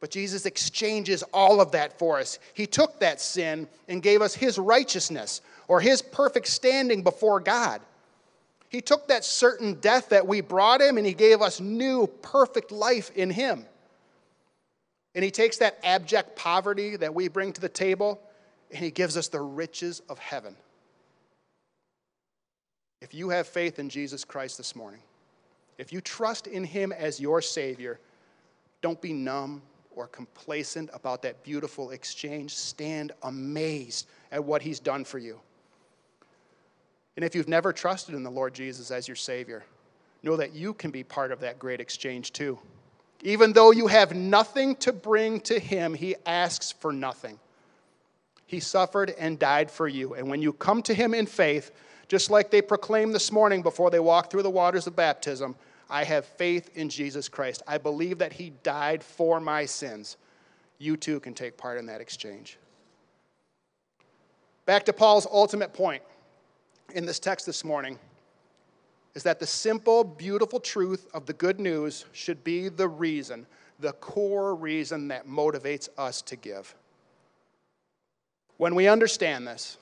but 0.00 0.10
Jesus 0.10 0.46
exchanges 0.46 1.22
all 1.32 1.60
of 1.60 1.70
that 1.70 1.96
for 1.96 2.18
us. 2.18 2.40
He 2.54 2.66
took 2.66 2.98
that 2.98 3.20
sin 3.20 3.68
and 3.86 4.02
gave 4.02 4.20
us 4.20 4.34
his 4.34 4.58
righteousness 4.58 5.42
or 5.68 5.80
his 5.80 6.02
perfect 6.02 6.48
standing 6.48 7.04
before 7.04 7.38
God. 7.38 7.82
He 8.68 8.80
took 8.80 9.08
that 9.08 9.24
certain 9.24 9.74
death 9.74 10.10
that 10.10 10.26
we 10.26 10.40
brought 10.40 10.80
him 10.80 10.98
and 10.98 11.06
he 11.06 11.14
gave 11.14 11.40
us 11.40 11.60
new, 11.60 12.06
perfect 12.06 12.70
life 12.70 13.10
in 13.14 13.30
him. 13.30 13.64
And 15.14 15.24
he 15.24 15.30
takes 15.30 15.58
that 15.58 15.78
abject 15.82 16.36
poverty 16.36 16.96
that 16.96 17.14
we 17.14 17.28
bring 17.28 17.52
to 17.52 17.60
the 17.60 17.68
table 17.68 18.20
and 18.70 18.78
he 18.78 18.90
gives 18.90 19.16
us 19.16 19.28
the 19.28 19.40
riches 19.40 20.02
of 20.08 20.18
heaven. 20.18 20.54
If 23.00 23.14
you 23.14 23.30
have 23.30 23.46
faith 23.46 23.78
in 23.78 23.88
Jesus 23.88 24.24
Christ 24.24 24.58
this 24.58 24.76
morning, 24.76 25.00
if 25.78 25.92
you 25.92 26.00
trust 26.00 26.46
in 26.46 26.64
him 26.64 26.92
as 26.92 27.20
your 27.20 27.40
Savior, 27.40 28.00
don't 28.82 29.00
be 29.00 29.12
numb 29.12 29.62
or 29.92 30.08
complacent 30.08 30.90
about 30.92 31.22
that 31.22 31.42
beautiful 31.42 31.90
exchange. 31.90 32.54
Stand 32.54 33.12
amazed 33.22 34.06
at 34.30 34.44
what 34.44 34.60
he's 34.60 34.80
done 34.80 35.04
for 35.04 35.18
you. 35.18 35.40
And 37.18 37.24
if 37.24 37.34
you've 37.34 37.48
never 37.48 37.72
trusted 37.72 38.14
in 38.14 38.22
the 38.22 38.30
Lord 38.30 38.54
Jesus 38.54 38.92
as 38.92 39.08
your 39.08 39.16
Savior, 39.16 39.64
know 40.22 40.36
that 40.36 40.54
you 40.54 40.72
can 40.72 40.92
be 40.92 41.02
part 41.02 41.32
of 41.32 41.40
that 41.40 41.58
great 41.58 41.80
exchange 41.80 42.32
too. 42.32 42.56
Even 43.24 43.52
though 43.52 43.72
you 43.72 43.88
have 43.88 44.14
nothing 44.14 44.76
to 44.76 44.92
bring 44.92 45.40
to 45.40 45.58
Him, 45.58 45.94
He 45.94 46.14
asks 46.26 46.70
for 46.70 46.92
nothing. 46.92 47.40
He 48.46 48.60
suffered 48.60 49.16
and 49.18 49.36
died 49.36 49.68
for 49.68 49.88
you. 49.88 50.14
And 50.14 50.30
when 50.30 50.40
you 50.40 50.52
come 50.52 50.80
to 50.82 50.94
Him 50.94 51.12
in 51.12 51.26
faith, 51.26 51.72
just 52.06 52.30
like 52.30 52.52
they 52.52 52.62
proclaimed 52.62 53.12
this 53.12 53.32
morning 53.32 53.62
before 53.62 53.90
they 53.90 53.98
walked 53.98 54.30
through 54.30 54.44
the 54.44 54.50
waters 54.50 54.86
of 54.86 54.94
baptism, 54.94 55.56
I 55.90 56.04
have 56.04 56.24
faith 56.24 56.70
in 56.76 56.88
Jesus 56.88 57.28
Christ. 57.28 57.64
I 57.66 57.78
believe 57.78 58.18
that 58.18 58.32
He 58.32 58.52
died 58.62 59.02
for 59.02 59.40
my 59.40 59.66
sins. 59.66 60.18
You 60.78 60.96
too 60.96 61.18
can 61.18 61.34
take 61.34 61.56
part 61.56 61.78
in 61.78 61.86
that 61.86 62.00
exchange. 62.00 62.58
Back 64.66 64.84
to 64.84 64.92
Paul's 64.92 65.26
ultimate 65.32 65.72
point 65.72 66.04
in 66.94 67.04
this 67.04 67.18
text 67.18 67.44
this 67.44 67.64
morning 67.64 67.98
is 69.14 69.22
that 69.22 69.40
the 69.40 69.46
simple, 69.46 70.04
beautiful 70.04 70.60
truth 70.60 71.06
of 71.12 71.26
the 71.26 71.32
good 71.32 71.60
news 71.60 72.04
should 72.12 72.42
be 72.44 72.68
the 72.68 72.88
reason, 72.88 73.46
the 73.80 73.92
core 73.94 74.54
reason 74.54 75.08
that 75.08 75.26
motivates 75.26 75.88
us 75.98 76.22
to 76.22 76.36
give. 76.36 76.74
When 78.56 78.74
we 78.74 78.88
understand 78.88 79.46
this, 79.46 79.76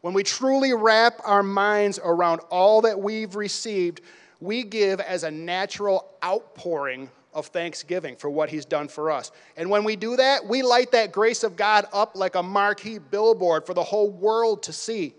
when 0.00 0.14
we 0.14 0.22
truly 0.22 0.74
wrap 0.74 1.20
our 1.24 1.42
minds 1.42 1.98
around 2.02 2.40
all 2.50 2.82
that 2.82 2.98
we've 2.98 3.36
received, 3.36 4.00
we 4.40 4.62
give 4.62 5.00
as 5.00 5.24
a 5.24 5.30
natural 5.30 6.08
outpouring 6.24 7.10
of 7.34 7.46
thanksgiving 7.46 8.16
for 8.16 8.30
what 8.30 8.48
He's 8.48 8.64
done 8.64 8.88
for 8.88 9.10
us. 9.10 9.32
And 9.56 9.70
when 9.70 9.84
we 9.84 9.96
do 9.96 10.16
that, 10.16 10.46
we 10.46 10.62
light 10.62 10.92
that 10.92 11.12
grace 11.12 11.44
of 11.44 11.56
God 11.56 11.86
up 11.92 12.16
like 12.16 12.34
a 12.34 12.42
marquee 12.42 12.98
billboard 12.98 13.66
for 13.66 13.74
the 13.74 13.82
whole 13.82 14.10
world 14.10 14.62
to 14.64 14.72
see. 14.72 15.14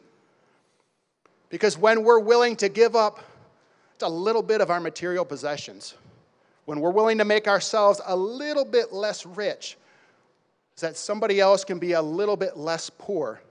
Because 1.49 1.77
when 1.77 2.03
we're 2.03 2.19
willing 2.19 2.55
to 2.57 2.69
give 2.69 2.95
up 2.95 3.19
a 4.01 4.09
little 4.09 4.43
bit 4.43 4.61
of 4.61 4.69
our 4.69 4.79
material 4.79 5.25
possessions, 5.25 5.95
when 6.65 6.79
we're 6.79 6.91
willing 6.91 7.17
to 7.17 7.25
make 7.25 7.47
ourselves 7.47 7.99
a 8.05 8.15
little 8.15 8.65
bit 8.65 8.93
less 8.93 9.25
rich, 9.25 9.77
so 10.75 10.87
that 10.87 10.95
somebody 10.95 11.39
else 11.39 11.65
can 11.65 11.79
be 11.79 11.93
a 11.93 12.01
little 12.01 12.37
bit 12.37 12.55
less 12.55 12.89
poor, 12.89 13.41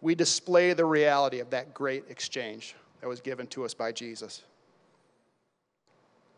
we 0.00 0.14
display 0.14 0.72
the 0.72 0.84
reality 0.84 1.38
of 1.38 1.50
that 1.50 1.72
great 1.72 2.04
exchange 2.10 2.74
that 3.00 3.08
was 3.08 3.20
given 3.20 3.46
to 3.46 3.64
us 3.64 3.72
by 3.72 3.92
Jesus. 3.92 4.42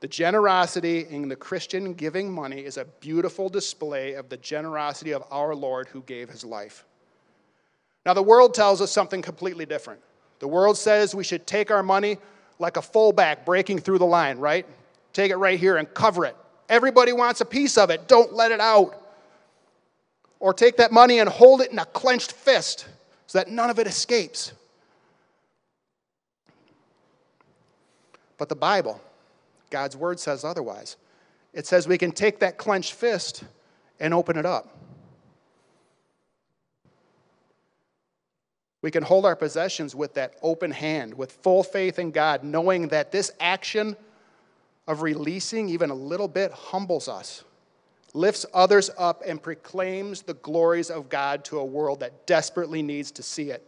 The 0.01 0.09
generosity 0.09 1.07
in 1.09 1.29
the 1.29 1.37
Christian 1.37 1.95
giving 1.95 2.31
money 2.31 2.61
is 2.61 2.77
a 2.77 2.85
beautiful 2.85 3.49
display 3.49 4.13
of 4.13 4.29
the 4.29 4.37
generosity 4.37 5.13
of 5.13 5.25
our 5.31 5.55
Lord 5.55 5.89
who 5.89 6.03
gave 6.03 6.29
his 6.29 6.45
life. 6.45 6.85
Now, 8.07 8.15
the 8.15 8.23
world 8.23 8.55
tells 8.55 8.81
us 8.81 8.91
something 8.91 9.23
completely 9.23 9.67
different. 9.67 10.01
The 10.39 10.49
world 10.49 10.77
says 10.77 11.15
we 11.15 11.25
should 11.25 11.47
take 11.47 11.71
our 11.71 11.83
money 11.83 12.19
like 12.59 12.77
a 12.77 12.83
fullback 12.83 13.47
breaking 13.47 13.79
through 13.79 13.99
the 13.99 14.07
line, 14.07 14.39
right? 14.39 14.67
Take 15.13 15.31
it 15.31 15.37
right 15.37 15.59
here 15.59 15.77
and 15.77 15.93
cover 15.95 16.25
it. 16.25 16.37
Everybody 16.69 17.13
wants 17.13 17.41
a 17.41 17.45
piece 17.45 17.79
of 17.79 17.91
it. 17.91 18.09
Don't 18.09 18.33
let 18.33 18.53
it 18.53 18.61
out. 18.61 19.01
Or 20.41 20.53
take 20.53 20.77
that 20.77 20.93
money 20.93 21.21
and 21.21 21.29
hold 21.29 21.61
it 21.63 21.71
in 21.71 21.79
a 21.79 21.85
clenched 21.87 22.33
fist 22.33 22.87
so 23.27 23.39
that 23.39 23.49
none 23.49 23.71
of 23.71 23.79
it 23.79 23.87
escapes. 23.87 24.53
But 28.37 28.49
the 28.49 28.57
Bible, 28.57 29.01
God's 29.71 29.97
word 29.97 30.21
says 30.21 30.45
otherwise. 30.45 30.97
It 31.53 31.67
says 31.67 31.89
we 31.89 31.99
can 31.99 32.13
take 32.13 32.41
that 32.41 32.59
clenched 32.59 32.93
fist 32.93 33.45
and 34.01 34.13
open 34.13 34.37
it 34.37 34.45
up. 34.45 34.77
We 38.85 38.91
can 38.91 39.03
hold 39.03 39.25
our 39.25 39.35
possessions 39.35 39.95
with 39.95 40.13
that 40.13 40.35
open 40.43 40.71
hand, 40.71 41.15
with 41.15 41.33
full 41.33 41.63
faith 41.63 41.99
in 41.99 42.11
God, 42.11 42.45
knowing 42.45 42.89
that 42.89 43.11
this 43.11 43.33
action 43.41 43.97
of 44.87 45.01
releasing 45.01 45.71
even 45.71 45.89
a 45.89 45.95
little 45.95 46.29
bit 46.29 46.53
humbles 46.53 47.09
us, 47.09 47.45
lifts 48.13 48.45
others 48.53 48.91
up, 48.99 49.23
and 49.27 49.43
proclaims 49.43 50.21
the 50.21 50.35
glories 50.35 50.91
of 50.91 51.09
God 51.09 51.47
to 51.47 51.61
a 51.61 51.65
world 51.65 52.01
that 52.01 52.27
desperately 52.27 52.83
needs 52.83 53.11
to 53.13 53.23
see 53.23 53.49
it. 53.49 53.67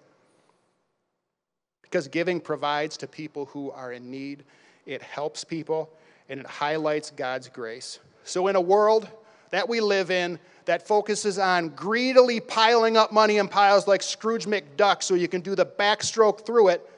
Because 1.80 2.08
giving 2.08 2.38
provides 2.38 2.98
to 2.98 3.06
people 3.06 3.46
who 3.46 3.70
are 3.70 3.92
in 3.92 4.10
need, 4.10 4.44
it 4.84 5.00
helps 5.00 5.44
people, 5.44 5.88
and 6.28 6.40
it 6.40 6.46
highlights 6.46 7.10
God's 7.10 7.48
grace. 7.48 8.00
So, 8.24 8.48
in 8.48 8.56
a 8.56 8.60
world 8.60 9.08
that 9.48 9.66
we 9.66 9.80
live 9.80 10.10
in 10.10 10.38
that 10.66 10.86
focuses 10.86 11.38
on 11.38 11.70
greedily 11.70 12.40
piling 12.40 12.96
up 12.96 13.12
money 13.12 13.38
in 13.38 13.48
piles 13.48 13.88
like 13.88 14.02
Scrooge 14.02 14.46
McDuck 14.46 15.02
so 15.02 15.14
you 15.14 15.28
can 15.28 15.40
do 15.40 15.54
the 15.54 15.64
backstroke 15.64 16.44
through 16.44 16.68
it, 16.68 16.90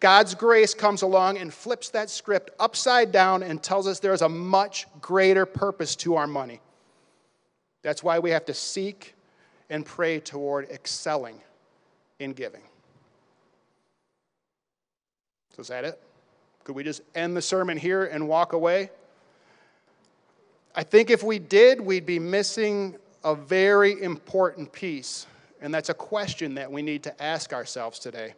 God's 0.00 0.34
grace 0.34 0.74
comes 0.74 1.02
along 1.02 1.38
and 1.38 1.54
flips 1.54 1.88
that 1.90 2.10
script 2.10 2.50
upside 2.60 3.10
down 3.10 3.42
and 3.42 3.62
tells 3.62 3.86
us 3.86 4.00
there's 4.00 4.22
a 4.22 4.28
much 4.28 4.86
greater 5.00 5.46
purpose 5.46 5.96
to 5.96 6.16
our 6.16 6.26
money. 6.26 6.60
That's 7.82 8.02
why 8.02 8.18
we 8.18 8.30
have 8.30 8.44
to 8.46 8.54
seek 8.54 9.14
and 9.70 9.86
pray 9.86 10.20
toward 10.20 10.68
excelling 10.70 11.40
in 12.18 12.32
giving. 12.32 12.62
So, 15.56 15.60
is 15.60 15.68
that 15.68 15.84
it? 15.84 16.00
Could 16.64 16.74
we 16.74 16.82
just 16.82 17.02
end 17.14 17.36
the 17.36 17.42
sermon 17.42 17.78
here 17.78 18.04
and 18.04 18.26
walk 18.28 18.52
away? 18.52 18.90
I 20.74 20.82
think 20.82 21.10
if 21.10 21.22
we 21.22 21.38
did, 21.38 21.80
we'd 21.80 22.06
be 22.06 22.18
missing 22.18 22.96
a 23.24 23.34
very 23.34 24.00
important 24.02 24.70
piece, 24.70 25.26
and 25.60 25.74
that's 25.74 25.88
a 25.88 25.94
question 25.94 26.54
that 26.54 26.70
we 26.70 26.82
need 26.82 27.02
to 27.04 27.22
ask 27.22 27.52
ourselves 27.52 27.98
today. 27.98 28.34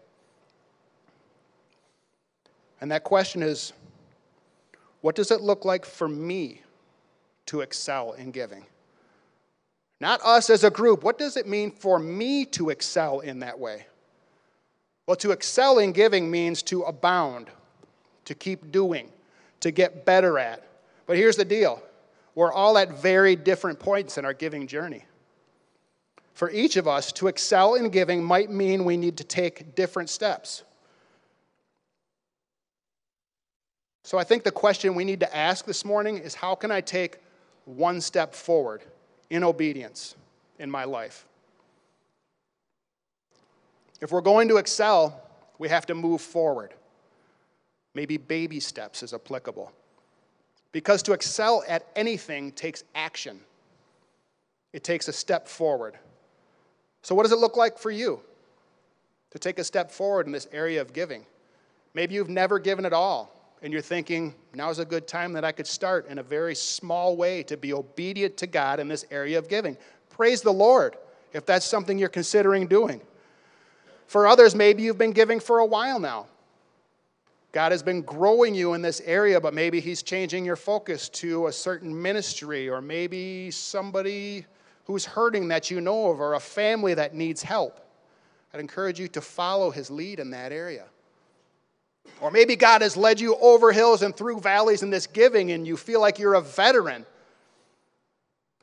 And 2.80 2.90
that 2.90 3.04
question 3.04 3.42
is 3.42 3.72
what 5.00 5.14
does 5.14 5.30
it 5.30 5.40
look 5.40 5.64
like 5.64 5.84
for 5.84 6.08
me 6.08 6.62
to 7.46 7.60
excel 7.60 8.12
in 8.12 8.30
giving? 8.30 8.64
Not 10.00 10.20
us 10.22 10.50
as 10.50 10.64
a 10.64 10.70
group. 10.70 11.04
What 11.04 11.18
does 11.18 11.36
it 11.36 11.46
mean 11.46 11.70
for 11.70 11.98
me 11.98 12.44
to 12.46 12.70
excel 12.70 13.20
in 13.20 13.40
that 13.40 13.58
way? 13.58 13.86
Well, 15.06 15.16
to 15.16 15.30
excel 15.30 15.78
in 15.78 15.92
giving 15.92 16.30
means 16.30 16.62
to 16.64 16.82
abound, 16.82 17.48
to 18.24 18.34
keep 18.34 18.72
doing, 18.72 19.08
to 19.60 19.70
get 19.70 20.04
better 20.04 20.38
at. 20.38 20.66
But 21.06 21.16
here's 21.16 21.36
the 21.36 21.44
deal 21.44 21.82
we're 22.36 22.52
all 22.52 22.78
at 22.78 22.90
very 22.90 23.34
different 23.34 23.80
points 23.80 24.18
in 24.18 24.24
our 24.24 24.34
giving 24.34 24.68
journey. 24.68 25.04
For 26.34 26.50
each 26.50 26.76
of 26.76 26.86
us, 26.86 27.10
to 27.12 27.28
excel 27.28 27.74
in 27.74 27.88
giving 27.88 28.22
might 28.22 28.50
mean 28.50 28.84
we 28.84 28.98
need 28.98 29.16
to 29.16 29.24
take 29.24 29.74
different 29.74 30.10
steps. 30.10 30.62
So 34.04 34.18
I 34.18 34.24
think 34.24 34.44
the 34.44 34.52
question 34.52 34.94
we 34.94 35.04
need 35.04 35.20
to 35.20 35.36
ask 35.36 35.64
this 35.64 35.84
morning 35.84 36.18
is 36.18 36.34
how 36.34 36.54
can 36.54 36.70
I 36.70 36.82
take 36.82 37.16
one 37.64 38.02
step 38.02 38.34
forward 38.34 38.82
in 39.30 39.42
obedience 39.42 40.14
in 40.58 40.70
my 40.70 40.84
life? 40.84 41.24
If 44.02 44.12
we're 44.12 44.20
going 44.20 44.48
to 44.48 44.58
excel, 44.58 45.22
we 45.58 45.70
have 45.70 45.86
to 45.86 45.94
move 45.94 46.20
forward. 46.20 46.74
Maybe 47.94 48.18
baby 48.18 48.60
steps 48.60 49.02
is 49.02 49.14
applicable. 49.14 49.72
Because 50.76 51.02
to 51.04 51.14
excel 51.14 51.64
at 51.66 51.86
anything 51.96 52.52
takes 52.52 52.84
action, 52.94 53.40
it 54.74 54.84
takes 54.84 55.08
a 55.08 55.12
step 55.14 55.48
forward. 55.48 55.98
So, 57.00 57.14
what 57.14 57.22
does 57.22 57.32
it 57.32 57.38
look 57.38 57.56
like 57.56 57.78
for 57.78 57.90
you 57.90 58.20
to 59.30 59.38
take 59.38 59.58
a 59.58 59.64
step 59.64 59.90
forward 59.90 60.26
in 60.26 60.32
this 60.32 60.46
area 60.52 60.82
of 60.82 60.92
giving? 60.92 61.24
Maybe 61.94 62.14
you've 62.14 62.28
never 62.28 62.58
given 62.58 62.84
at 62.84 62.92
all. 62.92 63.32
and 63.62 63.72
you're 63.72 63.80
thinking, 63.80 64.34
now's 64.52 64.78
a 64.78 64.84
good 64.84 65.08
time 65.08 65.32
that 65.32 65.46
I 65.46 65.50
could 65.50 65.66
start 65.66 66.10
in 66.10 66.18
a 66.18 66.22
very 66.22 66.54
small 66.54 67.16
way 67.16 67.42
to 67.44 67.56
be 67.56 67.72
obedient 67.72 68.36
to 68.36 68.46
God 68.46 68.78
in 68.78 68.86
this 68.86 69.06
area 69.10 69.38
of 69.38 69.48
giving. 69.48 69.78
Praise 70.10 70.42
the 70.42 70.52
Lord 70.52 70.98
if 71.32 71.46
that's 71.46 71.64
something 71.64 71.98
you're 71.98 72.10
considering 72.10 72.66
doing. 72.66 73.00
For 74.08 74.26
others, 74.26 74.54
maybe 74.54 74.82
you've 74.82 74.98
been 74.98 75.12
giving 75.12 75.40
for 75.40 75.60
a 75.60 75.66
while 75.66 75.98
now. 75.98 76.26
God 77.56 77.72
has 77.72 77.82
been 77.82 78.02
growing 78.02 78.54
you 78.54 78.74
in 78.74 78.82
this 78.82 79.00
area, 79.06 79.40
but 79.40 79.54
maybe 79.54 79.80
He's 79.80 80.02
changing 80.02 80.44
your 80.44 80.56
focus 80.56 81.08
to 81.08 81.46
a 81.46 81.52
certain 81.52 82.02
ministry 82.02 82.68
or 82.68 82.82
maybe 82.82 83.50
somebody 83.50 84.44
who's 84.84 85.06
hurting 85.06 85.48
that 85.48 85.70
you 85.70 85.80
know 85.80 86.10
of 86.10 86.20
or 86.20 86.34
a 86.34 86.38
family 86.38 86.92
that 86.92 87.14
needs 87.14 87.42
help. 87.42 87.80
I'd 88.52 88.60
encourage 88.60 89.00
you 89.00 89.08
to 89.08 89.22
follow 89.22 89.70
His 89.70 89.90
lead 89.90 90.20
in 90.20 90.32
that 90.32 90.52
area. 90.52 90.84
Or 92.20 92.30
maybe 92.30 92.56
God 92.56 92.82
has 92.82 92.94
led 92.94 93.20
you 93.20 93.36
over 93.36 93.72
hills 93.72 94.02
and 94.02 94.14
through 94.14 94.40
valleys 94.40 94.82
in 94.82 94.90
this 94.90 95.06
giving 95.06 95.50
and 95.50 95.66
you 95.66 95.78
feel 95.78 96.02
like 96.02 96.18
you're 96.18 96.34
a 96.34 96.42
veteran. 96.42 97.06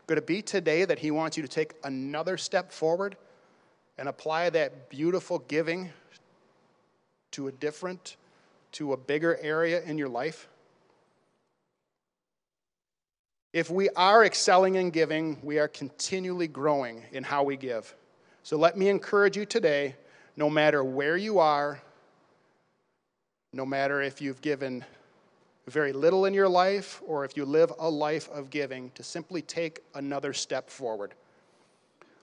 Could 0.06 0.20
it 0.20 0.28
be 0.28 0.44
today 0.44 0.86
that 0.86 1.00
He 1.00 1.10
wants 1.10 1.36
you 1.36 1.42
to 1.42 1.50
take 1.50 1.74
another 1.84 2.38
step 2.38 2.72
forward 2.72 3.18
and 3.98 4.08
apply 4.08 4.52
that 4.52 4.92
beautiful 4.92 5.40
giving 5.40 5.90
to 7.32 7.48
a 7.48 7.52
different, 7.52 8.18
to 8.74 8.94
a 8.94 8.98
bigger 8.98 9.38
area 9.42 9.82
in 9.84 9.98
your 9.98 10.10
life? 10.10 10.48
If 13.54 13.70
we 13.70 13.90
are 13.90 14.26
excelling 14.26 14.76
in 14.76 14.90
giving, 14.90 15.38
we 15.44 15.60
are 15.60 15.68
continually 15.68 16.48
growing 16.48 17.04
in 17.12 17.24
how 17.24 17.44
we 17.44 17.56
give. 17.56 17.94
So 18.42 18.58
let 18.58 18.78
me 18.78 18.90
encourage 18.90 19.38
you 19.38 19.46
today 19.46 19.96
no 20.36 20.50
matter 20.50 20.84
where 20.84 21.16
you 21.16 21.38
are, 21.38 21.80
no 23.54 23.66
matter 23.66 24.02
if 24.02 24.22
you've 24.22 24.42
given 24.42 24.84
very 25.68 25.94
little 25.94 26.26
in 26.26 26.34
your 26.34 26.50
life 26.50 27.02
or 27.06 27.24
if 27.24 27.38
you 27.38 27.46
live 27.46 27.72
a 27.78 27.90
life 27.90 28.28
of 28.32 28.50
giving, 28.50 28.92
to 28.96 29.04
simply 29.04 29.44
take 29.44 29.82
another 29.94 30.34
step 30.34 30.70
forward. 30.70 31.14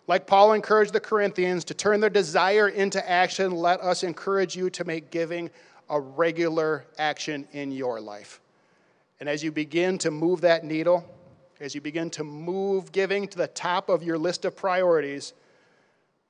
Like 0.08 0.26
Paul 0.26 0.54
encouraged 0.54 0.92
the 0.92 1.00
Corinthians 1.00 1.64
to 1.66 1.74
turn 1.74 2.00
their 2.00 2.10
desire 2.10 2.68
into 2.68 3.08
action, 3.08 3.52
let 3.52 3.80
us 3.80 4.02
encourage 4.02 4.56
you 4.56 4.68
to 4.70 4.84
make 4.84 5.12
giving 5.12 5.48
a 5.90 6.00
regular 6.00 6.87
action 6.98 7.46
in 7.53 7.72
your 7.72 8.00
life. 8.00 8.40
And 9.18 9.29
as 9.29 9.44
you 9.44 9.53
begin 9.53 9.98
to 9.98 10.11
move 10.11 10.40
that 10.40 10.64
needle, 10.64 11.05
as 11.61 11.74
you 11.74 11.83
begin 11.83 12.09
to 12.11 12.24
move 12.24 12.90
giving 12.92 13.29
to 13.29 13.37
the 13.37 13.48
top 13.48 13.90
of 13.90 14.03
your 14.03 14.16
list 14.16 14.46
of 14.46 14.57
priorities, 14.57 15.35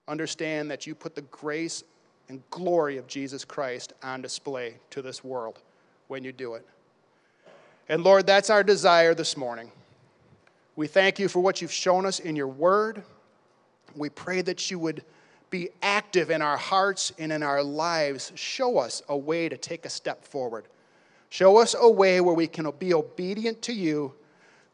understand 0.08 0.70
that 0.70 0.86
you 0.86 0.94
put 0.94 1.14
the 1.14 1.22
grace 1.22 1.84
and 2.28 2.42
glory 2.50 2.96
of 2.96 3.06
Jesus 3.06 3.44
Christ 3.44 3.92
on 4.02 4.22
display 4.22 4.74
to 4.90 5.02
this 5.02 5.22
world 5.22 5.60
when 6.08 6.24
you 6.24 6.32
do 6.32 6.54
it. 6.54 6.66
And 7.88 8.02
Lord, 8.02 8.26
that's 8.26 8.50
our 8.50 8.64
desire 8.64 9.14
this 9.14 9.36
morning. 9.36 9.70
We 10.74 10.86
thank 10.86 11.18
you 11.18 11.28
for 11.28 11.40
what 11.40 11.60
you've 11.60 11.72
shown 11.72 12.06
us 12.06 12.18
in 12.18 12.34
your 12.34 12.48
word. 12.48 13.02
We 13.94 14.08
pray 14.08 14.42
that 14.42 14.70
you 14.70 14.78
would 14.78 15.04
be 15.50 15.68
active 15.82 16.30
in 16.30 16.42
our 16.42 16.56
hearts 16.56 17.12
and 17.18 17.32
in 17.32 17.42
our 17.42 17.62
lives. 17.62 18.32
Show 18.36 18.78
us 18.78 19.02
a 19.08 19.16
way 19.16 19.48
to 19.48 19.56
take 19.56 19.84
a 19.84 19.90
step 19.90 20.24
forward. 20.24 20.64
Show 21.28 21.58
us 21.58 21.74
a 21.78 21.90
way 21.90 22.20
where 22.20 22.34
we 22.34 22.46
can 22.46 22.70
be 22.78 22.94
obedient 22.94 23.62
to 23.62 23.72
you 23.72 24.12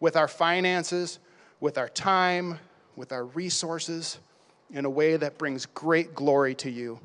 with 0.00 0.16
our 0.16 0.28
finances, 0.28 1.18
with 1.60 1.78
our 1.78 1.88
time, 1.88 2.58
with 2.96 3.12
our 3.12 3.24
resources, 3.24 4.18
in 4.72 4.84
a 4.84 4.90
way 4.90 5.16
that 5.16 5.38
brings 5.38 5.66
great 5.66 6.14
glory 6.14 6.54
to 6.56 6.70
you. 6.70 6.98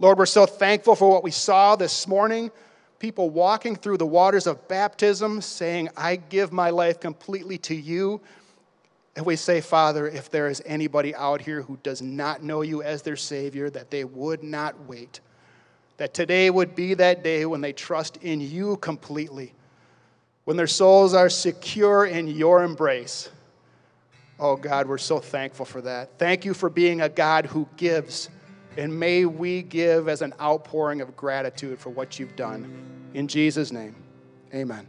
Lord, 0.00 0.18
we're 0.18 0.26
so 0.26 0.44
thankful 0.44 0.96
for 0.96 1.10
what 1.10 1.22
we 1.22 1.30
saw 1.30 1.76
this 1.76 2.08
morning. 2.08 2.50
People 2.98 3.30
walking 3.30 3.76
through 3.76 3.98
the 3.98 4.06
waters 4.06 4.46
of 4.46 4.66
baptism 4.66 5.40
saying, 5.40 5.88
I 5.96 6.16
give 6.16 6.52
my 6.52 6.70
life 6.70 7.00
completely 7.00 7.58
to 7.58 7.74
you. 7.74 8.20
And 9.16 9.24
we 9.24 9.36
say, 9.36 9.60
Father, 9.60 10.08
if 10.08 10.30
there 10.30 10.48
is 10.48 10.62
anybody 10.66 11.14
out 11.14 11.40
here 11.40 11.62
who 11.62 11.78
does 11.82 12.02
not 12.02 12.42
know 12.42 12.62
you 12.62 12.82
as 12.82 13.02
their 13.02 13.16
Savior, 13.16 13.70
that 13.70 13.90
they 13.90 14.04
would 14.04 14.42
not 14.42 14.86
wait. 14.86 15.20
That 15.98 16.14
today 16.14 16.50
would 16.50 16.74
be 16.74 16.94
that 16.94 17.22
day 17.22 17.46
when 17.46 17.60
they 17.60 17.72
trust 17.72 18.16
in 18.18 18.40
you 18.40 18.76
completely, 18.78 19.54
when 20.44 20.56
their 20.56 20.66
souls 20.66 21.14
are 21.14 21.28
secure 21.28 22.06
in 22.06 22.26
your 22.26 22.64
embrace. 22.64 23.30
Oh 24.40 24.56
God, 24.56 24.88
we're 24.88 24.98
so 24.98 25.20
thankful 25.20 25.64
for 25.64 25.80
that. 25.82 26.18
Thank 26.18 26.44
you 26.44 26.52
for 26.52 26.68
being 26.68 27.00
a 27.00 27.08
God 27.08 27.46
who 27.46 27.68
gives. 27.76 28.28
And 28.76 28.98
may 28.98 29.24
we 29.24 29.62
give 29.62 30.08
as 30.08 30.22
an 30.22 30.34
outpouring 30.40 31.00
of 31.00 31.16
gratitude 31.16 31.78
for 31.78 31.90
what 31.90 32.18
you've 32.18 32.34
done. 32.34 33.10
In 33.14 33.28
Jesus' 33.28 33.70
name, 33.70 33.94
amen. 34.52 34.88